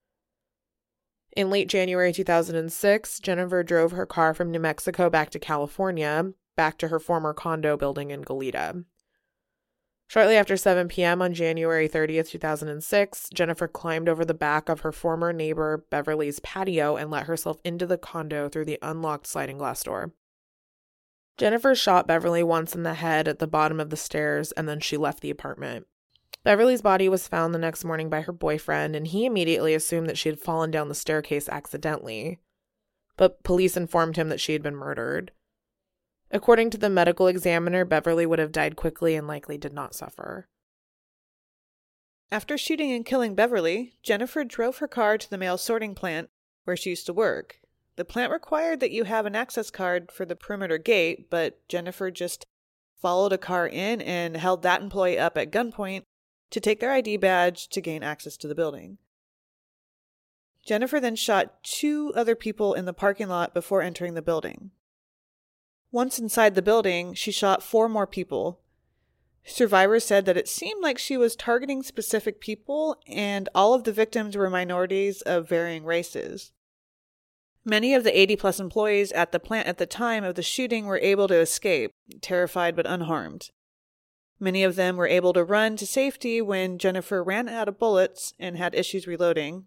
In 1.36 1.50
late 1.50 1.68
January 1.68 2.14
2006, 2.14 3.20
Jennifer 3.20 3.64
drove 3.64 3.92
her 3.92 4.06
car 4.06 4.34
from 4.34 4.52
New 4.52 4.60
Mexico 4.60 5.10
back 5.10 5.32
to 5.32 5.40
California, 5.40 6.32
back 6.56 6.78
to 6.78 6.88
her 6.88 7.00
former 7.00 7.34
condo 7.34 7.76
building 7.76 8.10
in 8.12 8.24
Goleta. 8.24 8.86
Shortly 10.10 10.38
after 10.38 10.58
7 10.58 10.88
p.m. 10.88 11.22
on 11.22 11.36
January 11.36 11.88
30th, 11.88 12.30
2006, 12.30 13.30
Jennifer 13.32 13.68
climbed 13.68 14.10
over 14.10 14.26
the 14.26 14.34
back 14.34 14.68
of 14.68 14.80
her 14.80 14.92
former 14.92 15.32
neighbor 15.32 15.86
Beverly's 15.92 16.40
patio 16.40 16.96
and 16.96 17.12
let 17.12 17.28
herself 17.28 17.60
into 17.64 17.86
the 17.86 17.98
condo 17.98 18.50
through 18.50 18.66
the 18.66 18.80
unlocked 18.82 19.28
sliding 19.28 19.60
glass 19.60 19.84
door. 19.84 20.12
Jennifer 21.38 21.76
shot 21.76 22.08
Beverly 22.08 22.42
once 22.42 22.74
in 22.74 22.82
the 22.82 22.96
head 22.96 23.28
at 23.28 23.38
the 23.38 23.46
bottom 23.46 23.80
of 23.80 23.92
the 23.92 23.96
stairs 23.96 24.52
and 24.54 24.68
then 24.68 24.80
she 24.80 24.98
left 24.98 25.22
the 25.22 25.30
apartment. 25.30 25.86
Beverly's 26.44 26.82
body 26.82 27.08
was 27.08 27.28
found 27.28 27.54
the 27.54 27.60
next 27.60 27.86
morning 27.86 28.10
by 28.10 28.22
her 28.22 28.32
boyfriend, 28.32 28.96
and 28.96 29.06
he 29.06 29.26
immediately 29.26 29.76
assumed 29.76 30.10
that 30.10 30.18
she 30.18 30.30
had 30.30 30.40
fallen 30.40 30.72
down 30.72 30.90
the 30.90 30.96
staircase 30.96 31.48
accidentally. 31.48 32.40
But 33.16 33.44
police 33.44 33.78
informed 33.78 34.16
him 34.16 34.30
that 34.30 34.42
she 34.42 34.54
had 34.54 34.64
been 34.64 34.76
murdered. 34.76 35.34
According 36.32 36.70
to 36.72 36.78
the 36.78 36.90
medical 36.90 37.28
examiner, 37.28 37.86
Beverly 37.86 38.26
would 38.26 38.40
have 38.40 38.52
died 38.52 38.76
quickly 38.76 39.16
and 39.16 39.28
likely 39.28 39.58
did 39.58 39.74
not 39.74 39.96
suffer. 39.96 40.48
After 42.32 42.58
shooting 42.58 42.92
and 42.92 43.06
killing 43.06 43.34
Beverly, 43.34 43.96
Jennifer 44.04 44.44
drove 44.44 44.78
her 44.78 44.88
car 44.88 45.18
to 45.18 45.30
the 45.30 45.38
mail 45.38 45.58
sorting 45.58 45.96
plant 45.96 46.30
where 46.66 46.78
she 46.78 46.92
used 46.92 47.08
to 47.08 47.14
work. 47.14 47.60
The 47.96 48.06
plant 48.06 48.32
required 48.32 48.80
that 48.80 48.92
you 48.92 49.06
have 49.06 49.26
an 49.26 49.36
access 49.36 49.72
card 49.72 50.12
for 50.12 50.26
the 50.26 50.36
perimeter 50.36 50.78
gate, 50.78 51.30
but 51.32 51.68
Jennifer 51.68 52.12
just 52.12 52.46
followed 53.02 53.34
a 53.34 53.38
car 53.38 53.68
in 53.68 54.00
and 54.02 54.38
held 54.38 54.62
that 54.62 54.82
employee 54.82 55.18
up 55.18 55.38
at 55.38 55.52
gunpoint 55.52 56.04
to 56.52 56.60
take 56.60 56.80
their 56.80 56.92
ID 56.92 57.18
badge 57.18 57.68
to 57.70 57.82
gain 57.82 58.04
access 58.04 58.38
to 58.38 58.48
the 58.48 58.56
building. 58.56 59.00
Jennifer 60.64 61.00
then 61.00 61.16
shot 61.16 61.64
two 61.64 62.14
other 62.16 62.36
people 62.36 62.74
in 62.74 62.86
the 62.86 62.94
parking 62.94 63.28
lot 63.28 63.54
before 63.54 63.82
entering 63.82 64.14
the 64.14 64.22
building. 64.22 64.72
Once 65.92 66.20
inside 66.20 66.56
the 66.56 66.62
building, 66.62 67.14
she 67.14 67.32
shot 67.32 67.64
four 67.64 67.90
more 67.90 68.06
people. 68.06 68.60
Survivors 69.44 70.04
said 70.04 70.26
that 70.26 70.38
it 70.38 70.48
seemed 70.48 70.82
like 70.82 71.00
she 71.00 71.18
was 71.18 71.36
targeting 71.36 71.82
specific 71.82 72.40
people, 72.40 73.02
and 73.08 73.50
all 73.56 73.74
of 73.74 73.84
the 73.84 73.92
victims 73.92 74.38
were 74.38 74.50
minorities 74.50 75.22
of 75.24 75.50
varying 75.50 75.84
races. 75.84 76.52
Many 77.66 77.94
of 77.94 78.04
the 78.04 78.18
80 78.18 78.36
plus 78.36 78.60
employees 78.60 79.12
at 79.12 79.32
the 79.32 79.40
plant 79.40 79.68
at 79.68 79.78
the 79.78 79.86
time 79.86 80.24
of 80.24 80.36
the 80.36 80.44
shooting 80.44 80.86
were 80.86 81.00
able 81.00 81.28
to 81.28 81.40
escape, 81.40 81.92
terrified 82.22 82.76
but 82.76 82.88
unharmed. 82.88 83.50
Many 84.40 84.64
of 84.64 84.76
them 84.76 84.96
were 84.96 85.08
able 85.08 85.34
to 85.34 85.44
run 85.44 85.76
to 85.78 85.86
safety 85.86 86.42
when 86.42 86.78
Jennifer 86.78 87.24
ran 87.24 87.50
out 87.50 87.68
of 87.68 87.80
bullets 87.80 88.34
and 88.40 88.58
had 88.58 88.74
issues 88.74 89.08
reloading. 89.08 89.66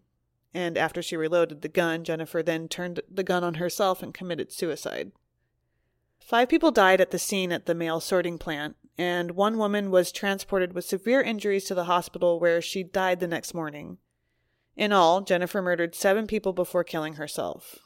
And 0.54 0.78
after 0.78 1.02
she 1.02 1.16
reloaded 1.16 1.60
the 1.62 1.68
gun, 1.68 2.04
Jennifer 2.04 2.42
then 2.42 2.68
turned 2.68 3.00
the 3.10 3.22
gun 3.22 3.44
on 3.44 3.54
herself 3.54 4.02
and 4.02 4.14
committed 4.14 4.52
suicide. 4.52 5.12
Five 6.24 6.48
people 6.48 6.70
died 6.70 7.00
at 7.00 7.10
the 7.10 7.18
scene 7.18 7.52
at 7.52 7.66
the 7.66 7.74
mail 7.74 8.00
sorting 8.00 8.38
plant, 8.38 8.76
and 8.96 9.32
one 9.32 9.58
woman 9.58 9.90
was 9.90 10.12
transported 10.12 10.72
with 10.72 10.84
severe 10.84 11.20
injuries 11.20 11.64
to 11.64 11.74
the 11.74 11.84
hospital 11.84 12.38
where 12.38 12.62
she 12.62 12.82
died 12.82 13.20
the 13.20 13.26
next 13.26 13.54
morning. 13.54 13.98
In 14.76 14.92
all, 14.92 15.20
Jennifer 15.20 15.60
murdered 15.60 15.94
seven 15.94 16.26
people 16.26 16.52
before 16.52 16.84
killing 16.84 17.14
herself. 17.14 17.80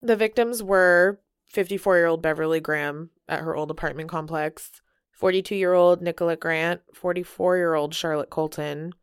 The 0.00 0.16
victims 0.16 0.62
were 0.62 1.20
54 1.46 1.96
year 1.98 2.06
old 2.06 2.22
Beverly 2.22 2.60
Graham 2.60 3.10
at 3.28 3.40
her 3.40 3.54
old 3.54 3.70
apartment 3.70 4.08
complex, 4.08 4.82
42 5.12 5.54
year 5.54 5.74
old 5.74 6.02
Nicola 6.02 6.34
Grant, 6.34 6.80
44 6.94 7.56
year 7.58 7.74
old 7.74 7.94
Charlotte 7.94 8.30
Colton, 8.30 8.94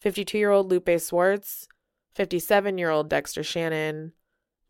52 0.00 0.38
year 0.38 0.50
old 0.50 0.70
Lupe 0.70 1.00
Swartz, 1.00 1.66
57 2.14 2.78
year 2.78 2.90
old 2.90 3.10
Dexter 3.10 3.42
Shannon, 3.42 4.12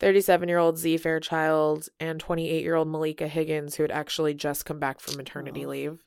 37 0.01 0.49
year 0.49 0.59
old 0.59 0.79
Z 0.79 0.99
Fairchild, 0.99 1.89
and 1.99 2.21
28 2.21 2.63
year 2.63 2.75
old 2.75 2.89
Maleka 2.89 3.29
Higgins, 3.29 3.77
who 3.77 3.83
had 3.83 3.93
actually 3.93 4.35
just 4.35 4.67
come 4.67 4.79
back 4.79 5.01
from 5.01 5.17
maternity 5.17 5.65
oh. 5.65 5.69
leave. 5.69 5.99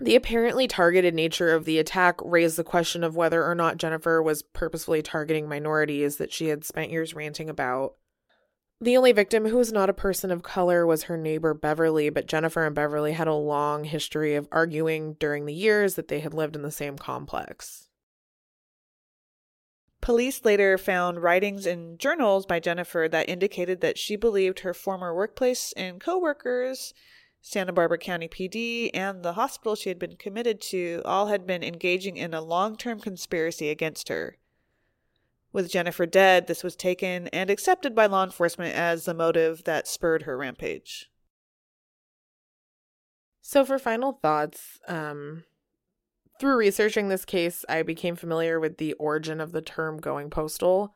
The 0.00 0.14
apparently 0.14 0.68
targeted 0.68 1.14
nature 1.14 1.52
of 1.52 1.64
the 1.64 1.78
attack 1.78 2.20
raised 2.22 2.56
the 2.56 2.64
question 2.64 3.02
of 3.02 3.16
whether 3.16 3.44
or 3.44 3.56
not 3.56 3.78
Jennifer 3.78 4.22
was 4.22 4.42
purposefully 4.42 5.02
targeting 5.02 5.48
minorities 5.48 6.18
that 6.18 6.32
she 6.32 6.48
had 6.48 6.64
spent 6.64 6.92
years 6.92 7.14
ranting 7.14 7.50
about. 7.50 7.94
The 8.80 8.96
only 8.96 9.10
victim 9.10 9.46
who 9.46 9.56
was 9.56 9.72
not 9.72 9.90
a 9.90 9.94
person 9.94 10.30
of 10.30 10.44
color 10.44 10.86
was 10.86 11.04
her 11.04 11.16
neighbor 11.16 11.52
Beverly, 11.52 12.10
but 12.10 12.28
Jennifer 12.28 12.64
and 12.64 12.76
Beverly 12.76 13.10
had 13.12 13.26
a 13.26 13.34
long 13.34 13.82
history 13.82 14.36
of 14.36 14.46
arguing 14.52 15.14
during 15.14 15.46
the 15.46 15.54
years 15.54 15.96
that 15.96 16.06
they 16.06 16.20
had 16.20 16.32
lived 16.32 16.54
in 16.54 16.62
the 16.62 16.70
same 16.70 16.96
complex. 16.96 17.87
Police 20.00 20.44
later 20.44 20.78
found 20.78 21.22
writings 21.22 21.66
in 21.66 21.98
journals 21.98 22.46
by 22.46 22.60
Jennifer 22.60 23.08
that 23.10 23.28
indicated 23.28 23.80
that 23.80 23.98
she 23.98 24.16
believed 24.16 24.60
her 24.60 24.72
former 24.72 25.14
workplace 25.14 25.72
and 25.76 26.00
coworkers, 26.00 26.94
Santa 27.40 27.72
Barbara 27.72 27.98
County 27.98 28.28
PD, 28.28 28.90
and 28.94 29.22
the 29.22 29.34
hospital 29.34 29.74
she 29.74 29.88
had 29.88 29.98
been 29.98 30.16
committed 30.16 30.60
to 30.60 31.02
all 31.04 31.26
had 31.26 31.46
been 31.46 31.62
engaging 31.62 32.16
in 32.16 32.32
a 32.32 32.40
long 32.40 32.76
term 32.76 33.00
conspiracy 33.00 33.70
against 33.70 34.08
her. 34.08 34.38
With 35.52 35.70
Jennifer 35.70 36.06
dead, 36.06 36.46
this 36.46 36.62
was 36.62 36.76
taken 36.76 37.28
and 37.28 37.50
accepted 37.50 37.94
by 37.94 38.06
law 38.06 38.22
enforcement 38.22 38.74
as 38.74 39.04
the 39.04 39.14
motive 39.14 39.64
that 39.64 39.88
spurred 39.88 40.22
her 40.22 40.36
rampage. 40.36 41.10
So, 43.40 43.64
for 43.64 43.78
final 43.78 44.12
thoughts, 44.12 44.78
um, 44.88 45.44
through 46.38 46.56
researching 46.56 47.08
this 47.08 47.24
case, 47.24 47.64
I 47.68 47.82
became 47.82 48.16
familiar 48.16 48.60
with 48.60 48.78
the 48.78 48.94
origin 48.94 49.40
of 49.40 49.52
the 49.52 49.62
term 49.62 49.98
going 49.98 50.30
postal. 50.30 50.94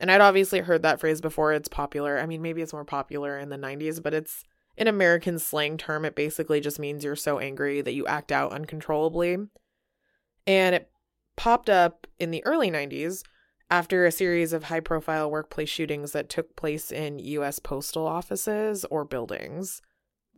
And 0.00 0.10
I'd 0.10 0.20
obviously 0.20 0.60
heard 0.60 0.82
that 0.82 1.00
phrase 1.00 1.20
before. 1.20 1.52
It's 1.52 1.68
popular. 1.68 2.18
I 2.18 2.26
mean, 2.26 2.42
maybe 2.42 2.62
it's 2.62 2.72
more 2.72 2.84
popular 2.84 3.38
in 3.38 3.48
the 3.48 3.56
90s, 3.56 4.02
but 4.02 4.14
it's 4.14 4.44
an 4.76 4.88
American 4.88 5.38
slang 5.38 5.76
term. 5.76 6.04
It 6.04 6.16
basically 6.16 6.60
just 6.60 6.78
means 6.78 7.04
you're 7.04 7.16
so 7.16 7.38
angry 7.38 7.80
that 7.80 7.94
you 7.94 8.06
act 8.06 8.32
out 8.32 8.52
uncontrollably. 8.52 9.38
And 10.46 10.74
it 10.74 10.90
popped 11.36 11.70
up 11.70 12.06
in 12.18 12.30
the 12.30 12.44
early 12.44 12.70
90s 12.70 13.22
after 13.70 14.04
a 14.04 14.12
series 14.12 14.52
of 14.52 14.64
high 14.64 14.80
profile 14.80 15.30
workplace 15.30 15.68
shootings 15.68 16.12
that 16.12 16.28
took 16.28 16.54
place 16.54 16.92
in 16.92 17.18
US 17.18 17.58
postal 17.58 18.06
offices 18.06 18.84
or 18.90 19.04
buildings. 19.04 19.80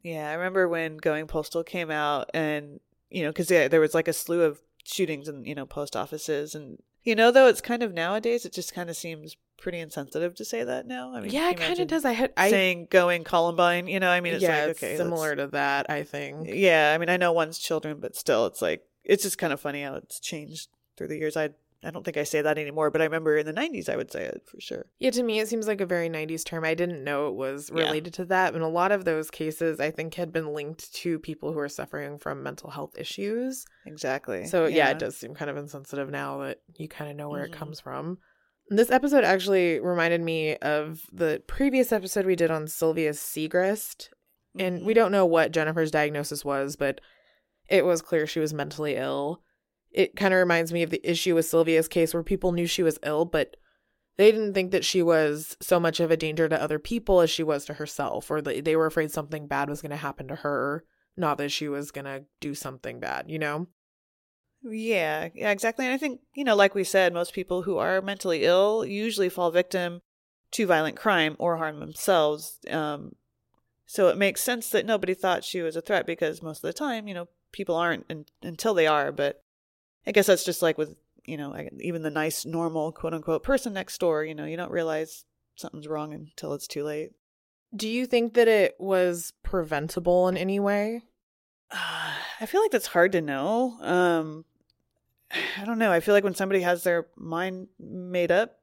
Yeah, 0.02 0.30
I 0.30 0.34
remember 0.34 0.68
when 0.68 0.98
Going 0.98 1.26
Postal 1.26 1.64
came 1.64 1.90
out 1.90 2.30
and 2.32 2.78
you 3.10 3.22
know, 3.22 3.30
because 3.30 3.50
yeah, 3.50 3.68
there 3.68 3.80
was 3.80 3.94
like 3.94 4.08
a 4.08 4.12
slew 4.12 4.42
of 4.42 4.60
shootings 4.84 5.28
in 5.28 5.44
you 5.44 5.54
know 5.54 5.66
post 5.66 5.96
offices, 5.96 6.54
and 6.54 6.78
you 7.02 7.14
know, 7.14 7.30
though 7.30 7.46
it's 7.46 7.60
kind 7.60 7.82
of 7.82 7.94
nowadays, 7.94 8.44
it 8.44 8.52
just 8.52 8.74
kind 8.74 8.90
of 8.90 8.96
seems 8.96 9.36
pretty 9.58 9.78
insensitive 9.78 10.34
to 10.34 10.44
say 10.44 10.64
that 10.64 10.86
now. 10.86 11.14
I 11.14 11.20
mean, 11.20 11.30
yeah, 11.30 11.50
it 11.50 11.56
kind 11.56 11.78
of 11.78 11.88
does. 11.88 12.04
I 12.04 12.12
had 12.12 12.32
I, 12.36 12.50
saying 12.50 12.88
going 12.90 13.24
Columbine. 13.24 13.86
You 13.86 14.00
know, 14.00 14.10
I 14.10 14.20
mean, 14.20 14.34
it's 14.34 14.42
yeah, 14.42 14.62
like 14.62 14.70
it's 14.70 14.82
okay, 14.82 14.96
similar 14.96 15.36
to 15.36 15.46
that. 15.48 15.90
I 15.90 16.02
think. 16.02 16.48
Yeah, 16.50 16.92
I 16.94 16.98
mean, 16.98 17.08
I 17.08 17.16
know 17.16 17.32
one's 17.32 17.58
children, 17.58 17.98
but 18.00 18.16
still, 18.16 18.46
it's 18.46 18.60
like 18.60 18.84
it's 19.04 19.22
just 19.22 19.38
kind 19.38 19.52
of 19.52 19.60
funny 19.60 19.82
how 19.82 19.94
it's 19.94 20.20
changed 20.20 20.68
through 20.96 21.08
the 21.08 21.16
years. 21.16 21.36
I 21.36 21.50
I 21.86 21.90
don't 21.92 22.04
think 22.04 22.16
I 22.16 22.24
say 22.24 22.42
that 22.42 22.58
anymore, 22.58 22.90
but 22.90 23.00
I 23.00 23.04
remember 23.04 23.36
in 23.36 23.46
the 23.46 23.52
90s 23.52 23.88
I 23.88 23.96
would 23.96 24.10
say 24.10 24.24
it 24.24 24.42
for 24.44 24.60
sure. 24.60 24.86
Yeah, 24.98 25.10
to 25.10 25.22
me 25.22 25.38
it 25.38 25.48
seems 25.48 25.68
like 25.68 25.80
a 25.80 25.86
very 25.86 26.10
90s 26.10 26.44
term. 26.44 26.64
I 26.64 26.74
didn't 26.74 27.04
know 27.04 27.28
it 27.28 27.34
was 27.34 27.70
related 27.70 28.14
yeah. 28.14 28.16
to 28.16 28.24
that. 28.26 28.54
And 28.54 28.62
a 28.64 28.68
lot 28.68 28.90
of 28.90 29.04
those 29.04 29.30
cases 29.30 29.78
I 29.78 29.92
think 29.92 30.14
had 30.14 30.32
been 30.32 30.52
linked 30.52 30.92
to 30.94 31.20
people 31.20 31.52
who 31.52 31.60
are 31.60 31.68
suffering 31.68 32.18
from 32.18 32.42
mental 32.42 32.70
health 32.70 32.98
issues. 32.98 33.64
Exactly. 33.86 34.46
So 34.46 34.66
yeah, 34.66 34.76
yeah 34.76 34.90
it 34.90 34.98
does 34.98 35.16
seem 35.16 35.34
kind 35.34 35.48
of 35.48 35.56
insensitive 35.56 36.10
now 36.10 36.38
that 36.38 36.58
you 36.76 36.88
kind 36.88 37.08
of 37.08 37.16
know 37.16 37.28
where 37.28 37.44
mm-hmm. 37.44 37.54
it 37.54 37.58
comes 37.58 37.78
from. 37.78 38.18
This 38.68 38.90
episode 38.90 39.22
actually 39.22 39.78
reminded 39.78 40.22
me 40.22 40.56
of 40.56 41.02
the 41.12 41.40
previous 41.46 41.92
episode 41.92 42.26
we 42.26 42.34
did 42.34 42.50
on 42.50 42.66
Sylvia 42.66 43.12
Seegrist. 43.12 44.08
And 44.58 44.84
we 44.84 44.92
mm-hmm. 44.92 44.94
don't 44.94 45.12
know 45.12 45.24
what 45.24 45.52
Jennifer's 45.52 45.92
diagnosis 45.92 46.44
was, 46.44 46.74
but 46.74 47.00
it 47.68 47.84
was 47.84 48.02
clear 48.02 48.26
she 48.26 48.40
was 48.40 48.52
mentally 48.52 48.96
ill 48.96 49.42
it 49.90 50.16
kind 50.16 50.34
of 50.34 50.38
reminds 50.38 50.72
me 50.72 50.82
of 50.82 50.90
the 50.90 51.08
issue 51.08 51.34
with 51.34 51.46
Sylvia's 51.46 51.88
case 51.88 52.12
where 52.12 52.22
people 52.22 52.52
knew 52.52 52.66
she 52.66 52.82
was 52.82 52.98
ill, 53.02 53.24
but 53.24 53.56
they 54.16 54.30
didn't 54.30 54.54
think 54.54 54.70
that 54.70 54.84
she 54.84 55.02
was 55.02 55.56
so 55.60 55.78
much 55.78 56.00
of 56.00 56.10
a 56.10 56.16
danger 56.16 56.48
to 56.48 56.62
other 56.62 56.78
people 56.78 57.20
as 57.20 57.30
she 57.30 57.42
was 57.42 57.64
to 57.66 57.74
herself, 57.74 58.30
or 58.30 58.40
they 58.40 58.76
were 58.76 58.86
afraid 58.86 59.10
something 59.10 59.46
bad 59.46 59.68
was 59.68 59.82
going 59.82 59.90
to 59.90 59.96
happen 59.96 60.28
to 60.28 60.36
her, 60.36 60.84
not 61.16 61.38
that 61.38 61.52
she 61.52 61.68
was 61.68 61.90
going 61.90 62.06
to 62.06 62.24
do 62.40 62.54
something 62.54 63.00
bad, 63.00 63.26
you 63.28 63.38
know? 63.38 63.66
Yeah, 64.62 65.28
yeah, 65.34 65.50
exactly. 65.50 65.84
And 65.84 65.94
I 65.94 65.98
think, 65.98 66.20
you 66.34 66.44
know, 66.44 66.56
like 66.56 66.74
we 66.74 66.84
said, 66.84 67.12
most 67.12 67.32
people 67.32 67.62
who 67.62 67.78
are 67.78 68.00
mentally 68.02 68.44
ill 68.44 68.84
usually 68.84 69.28
fall 69.28 69.50
victim 69.50 70.00
to 70.52 70.66
violent 70.66 70.96
crime 70.96 71.36
or 71.38 71.58
harm 71.58 71.78
themselves. 71.80 72.58
Um, 72.70 73.12
so 73.84 74.08
it 74.08 74.16
makes 74.16 74.42
sense 74.42 74.70
that 74.70 74.86
nobody 74.86 75.14
thought 75.14 75.44
she 75.44 75.60
was 75.60 75.76
a 75.76 75.80
threat 75.80 76.06
because 76.06 76.42
most 76.42 76.64
of 76.64 76.68
the 76.68 76.72
time, 76.72 77.06
you 77.06 77.14
know, 77.14 77.28
people 77.52 77.76
aren't 77.76 78.06
in, 78.08 78.24
until 78.42 78.74
they 78.74 78.86
are. 78.86 79.12
But 79.12 79.42
I 80.06 80.12
guess 80.12 80.26
that's 80.26 80.44
just 80.44 80.62
like 80.62 80.78
with, 80.78 80.96
you 81.24 81.36
know, 81.36 81.56
even 81.80 82.02
the 82.02 82.10
nice, 82.10 82.44
normal, 82.44 82.92
quote 82.92 83.14
unquote 83.14 83.42
person 83.42 83.72
next 83.72 83.98
door, 83.98 84.24
you 84.24 84.34
know, 84.34 84.44
you 84.44 84.56
don't 84.56 84.70
realize 84.70 85.24
something's 85.56 85.88
wrong 85.88 86.14
until 86.14 86.54
it's 86.54 86.68
too 86.68 86.84
late. 86.84 87.12
Do 87.74 87.88
you 87.88 88.06
think 88.06 88.34
that 88.34 88.48
it 88.48 88.76
was 88.78 89.32
preventable 89.42 90.28
in 90.28 90.36
any 90.36 90.60
way? 90.60 91.02
Uh, 91.70 92.12
I 92.40 92.46
feel 92.46 92.60
like 92.60 92.70
that's 92.70 92.86
hard 92.86 93.12
to 93.12 93.22
know. 93.22 93.76
Um, 93.80 94.44
I 95.60 95.64
don't 95.64 95.78
know. 95.78 95.90
I 95.90 96.00
feel 96.00 96.14
like 96.14 96.24
when 96.24 96.34
somebody 96.34 96.60
has 96.60 96.84
their 96.84 97.08
mind 97.16 97.68
made 97.78 98.30
up 98.30 98.58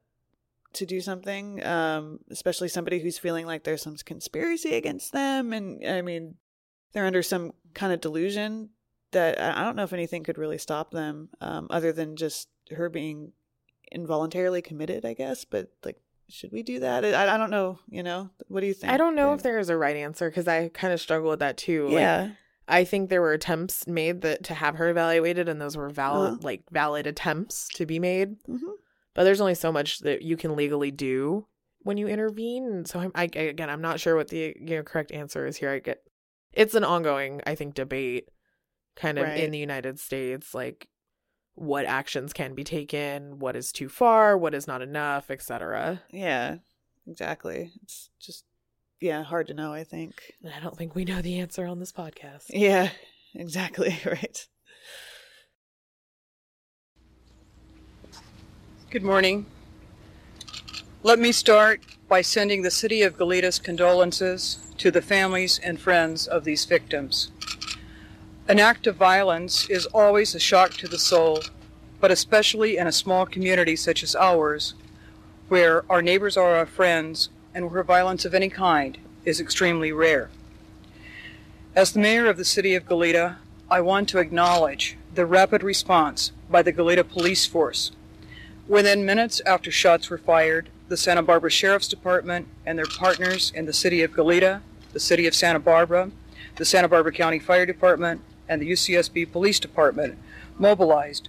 to 0.74 0.86
do 0.86 1.00
something, 1.00 1.64
um, 1.64 2.20
especially 2.30 2.68
somebody 2.68 2.98
who's 2.98 3.18
feeling 3.18 3.46
like 3.46 3.64
there's 3.64 3.82
some 3.82 3.96
conspiracy 3.96 4.74
against 4.74 5.12
them, 5.12 5.52
and 5.52 5.86
I 5.86 6.02
mean, 6.02 6.34
they're 6.92 7.06
under 7.06 7.22
some 7.22 7.52
kind 7.74 7.92
of 7.92 8.00
delusion 8.00 8.70
that 9.14 9.40
I 9.40 9.64
don't 9.64 9.74
know 9.76 9.82
if 9.84 9.92
anything 9.92 10.22
could 10.22 10.38
really 10.38 10.58
stop 10.58 10.90
them, 10.92 11.30
um, 11.40 11.66
other 11.70 11.90
than 11.92 12.14
just 12.16 12.48
her 12.70 12.88
being 12.88 13.32
involuntarily 13.90 14.62
committed, 14.62 15.04
I 15.04 15.14
guess. 15.14 15.44
But 15.44 15.70
like, 15.84 15.98
should 16.28 16.52
we 16.52 16.62
do 16.62 16.80
that? 16.80 17.04
I, 17.04 17.34
I 17.34 17.36
don't 17.36 17.50
know. 17.50 17.78
You 17.88 18.02
know, 18.02 18.30
what 18.48 18.60
do 18.60 18.66
you 18.66 18.74
think? 18.74 18.92
I 18.92 18.96
don't 18.96 19.14
know 19.16 19.32
if 19.34 19.42
there 19.42 19.58
is 19.58 19.68
a 19.68 19.76
right 19.76 19.96
answer 19.96 20.28
because 20.30 20.48
I 20.48 20.68
kind 20.68 20.92
of 20.92 21.00
struggle 21.00 21.30
with 21.30 21.40
that 21.40 21.56
too. 21.56 21.86
Like, 21.88 22.00
Yeah. 22.00 22.30
I 22.66 22.84
think 22.84 23.10
there 23.10 23.20
were 23.20 23.34
attempts 23.34 23.86
made 23.86 24.22
that 24.22 24.44
to 24.44 24.54
have 24.54 24.76
her 24.76 24.88
evaluated, 24.88 25.50
and 25.50 25.60
those 25.60 25.76
were 25.76 25.90
valid, 25.90 26.32
Uh-huh. 26.34 26.38
like 26.42 26.62
valid 26.70 27.06
attempts 27.06 27.68
to 27.74 27.84
be 27.84 27.98
made. 27.98 28.36
hmm 28.46 28.56
But 29.14 29.24
there's 29.24 29.40
only 29.42 29.54
so 29.54 29.70
much 29.70 29.98
that 30.00 30.22
you 30.22 30.36
can 30.38 30.56
legally 30.56 30.90
do 30.90 31.46
when 31.82 31.98
you 31.98 32.08
intervene. 32.08 32.86
So 32.86 33.00
I'm, 33.00 33.12
I, 33.14 33.24
again, 33.24 33.68
I'm 33.68 33.82
not 33.82 34.00
sure 34.00 34.16
what 34.16 34.28
the 34.28 34.56
you 34.58 34.76
know, 34.76 34.82
correct 34.82 35.12
answer 35.12 35.46
is 35.46 35.58
here. 35.58 35.70
I 35.70 35.78
get 35.78 36.02
it's 36.54 36.74
an 36.74 36.84
ongoing, 36.84 37.42
I 37.46 37.54
think, 37.54 37.74
debate 37.74 38.28
kind 38.96 39.18
of 39.18 39.24
Right. 39.24 39.40
in 39.40 39.50
the 39.50 39.58
United 39.58 39.98
States, 40.00 40.54
like 40.54 40.88
what 41.54 41.84
actions 41.84 42.32
can 42.32 42.54
be 42.54 42.64
taken, 42.64 43.38
what 43.38 43.56
is 43.56 43.70
too 43.72 43.88
far, 43.88 44.36
what 44.36 44.54
is 44.54 44.66
not 44.66 44.82
enough, 44.82 45.30
etc. 45.30 46.02
Yeah. 46.10 46.56
Exactly. 47.06 47.70
It's 47.82 48.10
just 48.20 48.44
yeah, 49.00 49.22
hard 49.22 49.48
to 49.48 49.54
know. 49.54 49.72
I 49.72 49.84
think. 49.84 50.32
I 50.44 50.60
don't 50.60 50.76
think 50.76 50.94
we 50.94 51.04
know 51.04 51.20
the 51.20 51.38
answer 51.38 51.66
on 51.66 51.78
this 51.80 51.92
podcast. 51.92 52.44
Yeah. 52.48 52.90
Exactly. 53.36 53.98
Right. 54.06 54.46
Good 58.90 59.02
morning. 59.02 59.46
Let 61.02 61.18
me 61.18 61.32
start 61.32 61.80
by 62.08 62.22
sending 62.22 62.62
the 62.62 62.70
City 62.70 63.02
of 63.02 63.18
Goleta's 63.18 63.58
condolences 63.58 64.72
to 64.78 64.92
the 64.92 65.02
families 65.02 65.58
and 65.64 65.80
friends 65.80 66.28
of 66.28 66.44
these 66.44 66.64
victims. 66.64 67.32
An 68.46 68.60
act 68.60 68.86
of 68.86 68.96
violence 68.96 69.70
is 69.70 69.86
always 69.86 70.34
a 70.34 70.38
shock 70.38 70.72
to 70.74 70.86
the 70.86 70.98
soul, 70.98 71.40
but 71.98 72.10
especially 72.10 72.76
in 72.76 72.86
a 72.86 72.92
small 72.92 73.24
community 73.24 73.74
such 73.74 74.02
as 74.02 74.14
ours, 74.14 74.74
where 75.48 75.90
our 75.90 76.02
neighbors 76.02 76.36
are 76.36 76.54
our 76.56 76.66
friends 76.66 77.30
and 77.54 77.70
where 77.70 77.82
violence 77.82 78.26
of 78.26 78.34
any 78.34 78.50
kind 78.50 78.98
is 79.24 79.40
extremely 79.40 79.92
rare. 79.92 80.28
As 81.74 81.92
the 81.92 82.00
mayor 82.00 82.26
of 82.26 82.36
the 82.36 82.44
City 82.44 82.74
of 82.74 82.84
Goleta, 82.84 83.36
I 83.70 83.80
want 83.80 84.10
to 84.10 84.18
acknowledge 84.18 84.98
the 85.14 85.24
rapid 85.24 85.62
response 85.62 86.30
by 86.50 86.60
the 86.60 86.72
Goleta 86.72 87.08
Police 87.08 87.46
Force 87.46 87.92
Within 88.68 89.06
minutes 89.06 89.40
after 89.46 89.70
shots 89.70 90.10
were 90.10 90.18
fired, 90.18 90.68
the 90.88 90.98
Santa 90.98 91.22
Barbara 91.22 91.50
Sheriff's 91.50 91.88
Department 91.88 92.48
and 92.66 92.78
their 92.78 92.84
partners 92.86 93.52
in 93.54 93.64
the 93.64 93.72
City 93.72 94.02
of 94.02 94.12
Goleta, 94.12 94.60
the 94.92 95.00
City 95.00 95.26
of 95.26 95.34
Santa 95.34 95.60
Barbara, 95.60 96.10
the 96.56 96.64
Santa 96.64 96.88
Barbara 96.88 97.12
County 97.12 97.38
Fire 97.38 97.66
Department, 97.66 98.20
and 98.48 98.60
the 98.60 98.70
UCSB 98.70 99.30
Police 99.32 99.60
Department 99.60 100.18
mobilized 100.58 101.28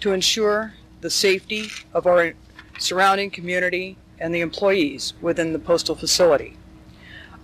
to 0.00 0.12
ensure 0.12 0.74
the 1.00 1.10
safety 1.10 1.68
of 1.92 2.06
our 2.06 2.34
surrounding 2.78 3.30
community 3.30 3.96
and 4.18 4.34
the 4.34 4.40
employees 4.40 5.14
within 5.20 5.52
the 5.52 5.58
postal 5.58 5.94
facility. 5.94 6.56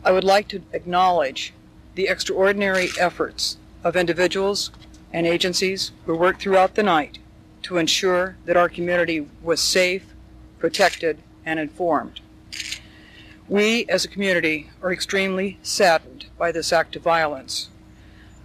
I 0.05 0.13
would 0.13 0.25
like 0.25 0.49
to 0.49 0.63
acknowledge 0.73 1.53
the 1.95 2.09
extraordinary 2.09 2.89
efforts 2.99 3.57
of 3.83 3.97
individuals 3.97 4.71
and 5.13 5.27
agencies 5.27 5.93
who 6.05 6.17
worked 6.17 6.43
throughout 6.43 6.75
the 6.75 6.83
night 6.83 7.19
to 7.63 7.79
ensure 7.79 8.37
that 8.45 8.57
our 8.57 8.69
community 8.69 9.27
was 9.43 9.61
safe, 9.61 10.05
protected, 10.59 11.19
and 11.45 11.59
informed. 11.59 12.21
We, 13.49 13.87
as 13.89 14.05
a 14.05 14.09
community, 14.09 14.71
are 14.83 14.93
extremely 14.93 15.59
saddened 15.63 16.27
by 16.37 16.53
this 16.53 16.73
act 16.73 16.97
of 16.97 17.03
violence. 17.03 17.69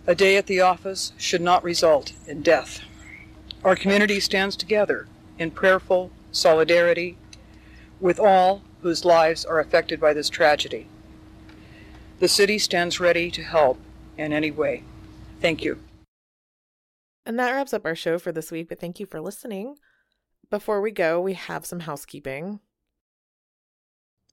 A 0.07 0.15
day 0.15 0.35
at 0.35 0.47
the 0.47 0.61
office 0.61 1.13
should 1.17 1.41
not 1.41 1.63
result 1.63 2.13
in 2.25 2.41
death. 2.41 2.81
Our 3.63 3.75
community 3.75 4.19
stands 4.19 4.55
together 4.55 5.07
in 5.37 5.51
prayerful 5.51 6.11
solidarity 6.31 7.17
with 7.99 8.19
all 8.19 8.63
whose 8.81 9.05
lives 9.05 9.45
are 9.45 9.59
affected 9.59 9.99
by 9.99 10.13
this 10.13 10.29
tragedy. 10.29 10.87
The 12.19 12.27
city 12.27 12.57
stands 12.57 12.99
ready 12.99 13.29
to 13.29 13.43
help 13.43 13.79
in 14.17 14.33
any 14.33 14.49
way. 14.49 14.83
Thank 15.39 15.63
you. 15.63 15.79
And 17.23 17.37
that 17.37 17.51
wraps 17.51 17.73
up 17.73 17.85
our 17.85 17.95
show 17.95 18.17
for 18.17 18.31
this 18.31 18.49
week, 18.49 18.69
but 18.69 18.79
thank 18.79 18.99
you 18.99 19.05
for 19.05 19.21
listening. 19.21 19.75
Before 20.49 20.81
we 20.81 20.89
go, 20.89 21.21
we 21.21 21.33
have 21.33 21.65
some 21.65 21.81
housekeeping. 21.81 22.59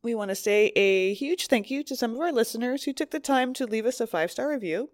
We 0.03 0.15
want 0.15 0.31
to 0.31 0.35
say 0.35 0.73
a 0.77 1.13
huge 1.13 1.49
thank 1.49 1.71
you 1.71 1.85
to 1.85 1.97
some 1.97 2.15
of 2.15 2.21
our 2.21 2.33
listeners 2.33 2.85
who 2.85 2.95
took 2.95 3.11
the 3.11 3.21
time 3.21 3.53
to 3.55 3.67
leave 3.67 3.85
us 3.85 4.01
a 4.01 4.07
five 4.07 4.31
star 4.31 4.51
review. 4.51 4.91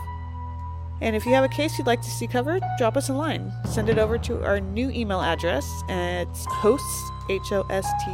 And 1.01 1.15
if 1.15 1.25
you 1.25 1.33
have 1.33 1.43
a 1.43 1.49
case 1.49 1.77
you'd 1.77 1.87
like 1.87 2.01
to 2.01 2.09
see 2.09 2.27
covered, 2.27 2.63
drop 2.77 2.97
us 2.97 3.09
a 3.09 3.13
line. 3.13 3.51
Send 3.65 3.89
it 3.89 3.97
over 3.97 4.17
to 4.17 4.43
our 4.43 4.59
new 4.59 4.89
email 4.89 5.21
address. 5.21 5.65
It's 5.87 6.45
hosts, 6.45 7.11
H 7.29 7.51
O 7.51 7.65
S 7.69 7.87
T 8.05 8.11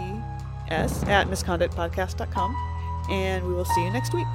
S, 0.70 1.04
at 1.06 1.28
misconductpodcast.com. 1.28 2.56
And 3.10 3.46
we 3.46 3.54
will 3.54 3.66
see 3.66 3.84
you 3.84 3.92
next 3.92 4.14
week. 4.14 4.28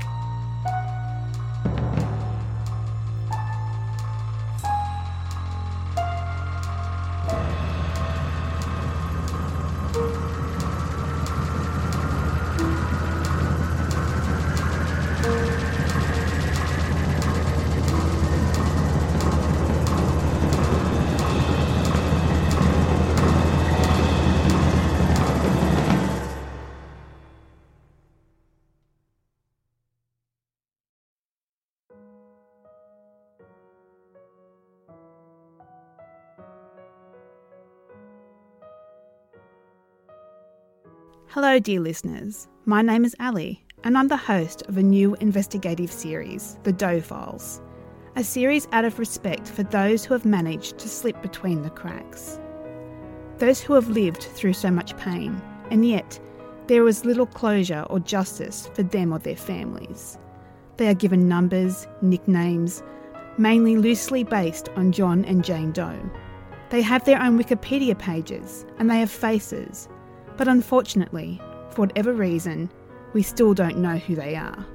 Hello, 41.35 41.61
dear 41.61 41.79
listeners. 41.79 42.49
My 42.65 42.83
name 42.83 43.05
is 43.05 43.15
Ali, 43.21 43.65
and 43.85 43.97
I'm 43.97 44.09
the 44.09 44.17
host 44.17 44.63
of 44.63 44.77
a 44.77 44.83
new 44.83 45.15
investigative 45.21 45.93
series, 45.93 46.59
The 46.65 46.73
Doe 46.73 47.01
Files, 47.01 47.61
a 48.17 48.25
series 48.25 48.67
out 48.73 48.85
of 48.85 48.99
respect 48.99 49.47
for 49.47 49.63
those 49.63 50.05
who 50.05 50.13
have 50.13 50.25
managed 50.25 50.79
to 50.79 50.89
slip 50.89 51.23
between 51.23 51.63
the 51.63 51.71
cracks. 51.71 52.41
Those 53.39 53.61
who 53.61 53.75
have 53.75 53.89
lived 53.89 54.25
through 54.25 54.55
so 54.55 54.73
much 54.73 54.97
pain, 54.97 55.41
and 55.71 55.87
yet 55.87 56.19
there 56.67 56.83
was 56.83 57.05
little 57.05 57.27
closure 57.27 57.87
or 57.89 58.01
justice 58.01 58.69
for 58.75 58.83
them 58.83 59.13
or 59.13 59.21
their 59.21 59.37
families. 59.37 60.19
They 60.79 60.89
are 60.89 60.95
given 60.95 61.29
numbers, 61.29 61.87
nicknames, 62.03 62.83
mainly 63.39 63.77
loosely 63.77 64.25
based 64.25 64.69
on 64.71 64.91
John 64.91 65.25
and 65.27 65.45
Jane 65.45 65.71
Doe. 65.71 66.11
They 66.71 66.83
have 66.83 67.05
their 67.05 67.23
own 67.23 67.39
Wikipedia 67.39 67.97
pages 67.97 68.67
and 68.81 68.91
they 68.91 68.99
have 68.99 69.13
faces, 69.13 69.89
but 70.41 70.49
unfortunately, 70.49 71.39
for 71.69 71.83
whatever 71.83 72.15
reason, 72.15 72.71
we 73.13 73.23
still 73.23 73.53
don't 73.53 73.77
know 73.77 73.99
who 73.99 74.15
they 74.15 74.35
are. 74.37 74.67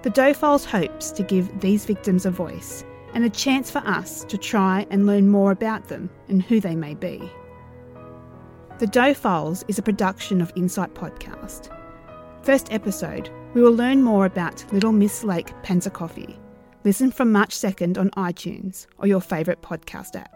The 0.00 0.08
Doe 0.08 0.32
Files 0.32 0.64
hopes 0.64 1.10
to 1.10 1.22
give 1.22 1.60
these 1.60 1.84
victims 1.84 2.24
a 2.24 2.30
voice 2.30 2.82
and 3.12 3.22
a 3.22 3.28
chance 3.28 3.70
for 3.70 3.80
us 3.80 4.24
to 4.24 4.38
try 4.38 4.86
and 4.88 5.06
learn 5.06 5.28
more 5.28 5.50
about 5.50 5.88
them 5.88 6.08
and 6.28 6.42
who 6.42 6.60
they 6.60 6.74
may 6.74 6.94
be. 6.94 7.30
The 8.78 8.86
Doe 8.86 9.12
Files 9.12 9.66
is 9.68 9.78
a 9.78 9.82
production 9.82 10.40
of 10.40 10.50
Insight 10.56 10.94
Podcast. 10.94 11.68
First 12.42 12.72
episode, 12.72 13.28
we 13.52 13.60
will 13.60 13.74
learn 13.74 14.00
more 14.02 14.24
about 14.24 14.64
Little 14.72 14.92
Miss 14.92 15.22
Lake 15.22 15.52
Panasoffkee. 15.62 16.38
Listen 16.84 17.10
from 17.10 17.32
March 17.32 17.50
2nd 17.50 17.98
on 17.98 18.08
iTunes 18.12 18.86
or 18.96 19.06
your 19.06 19.20
favourite 19.20 19.60
podcast 19.60 20.16
app. 20.16 20.35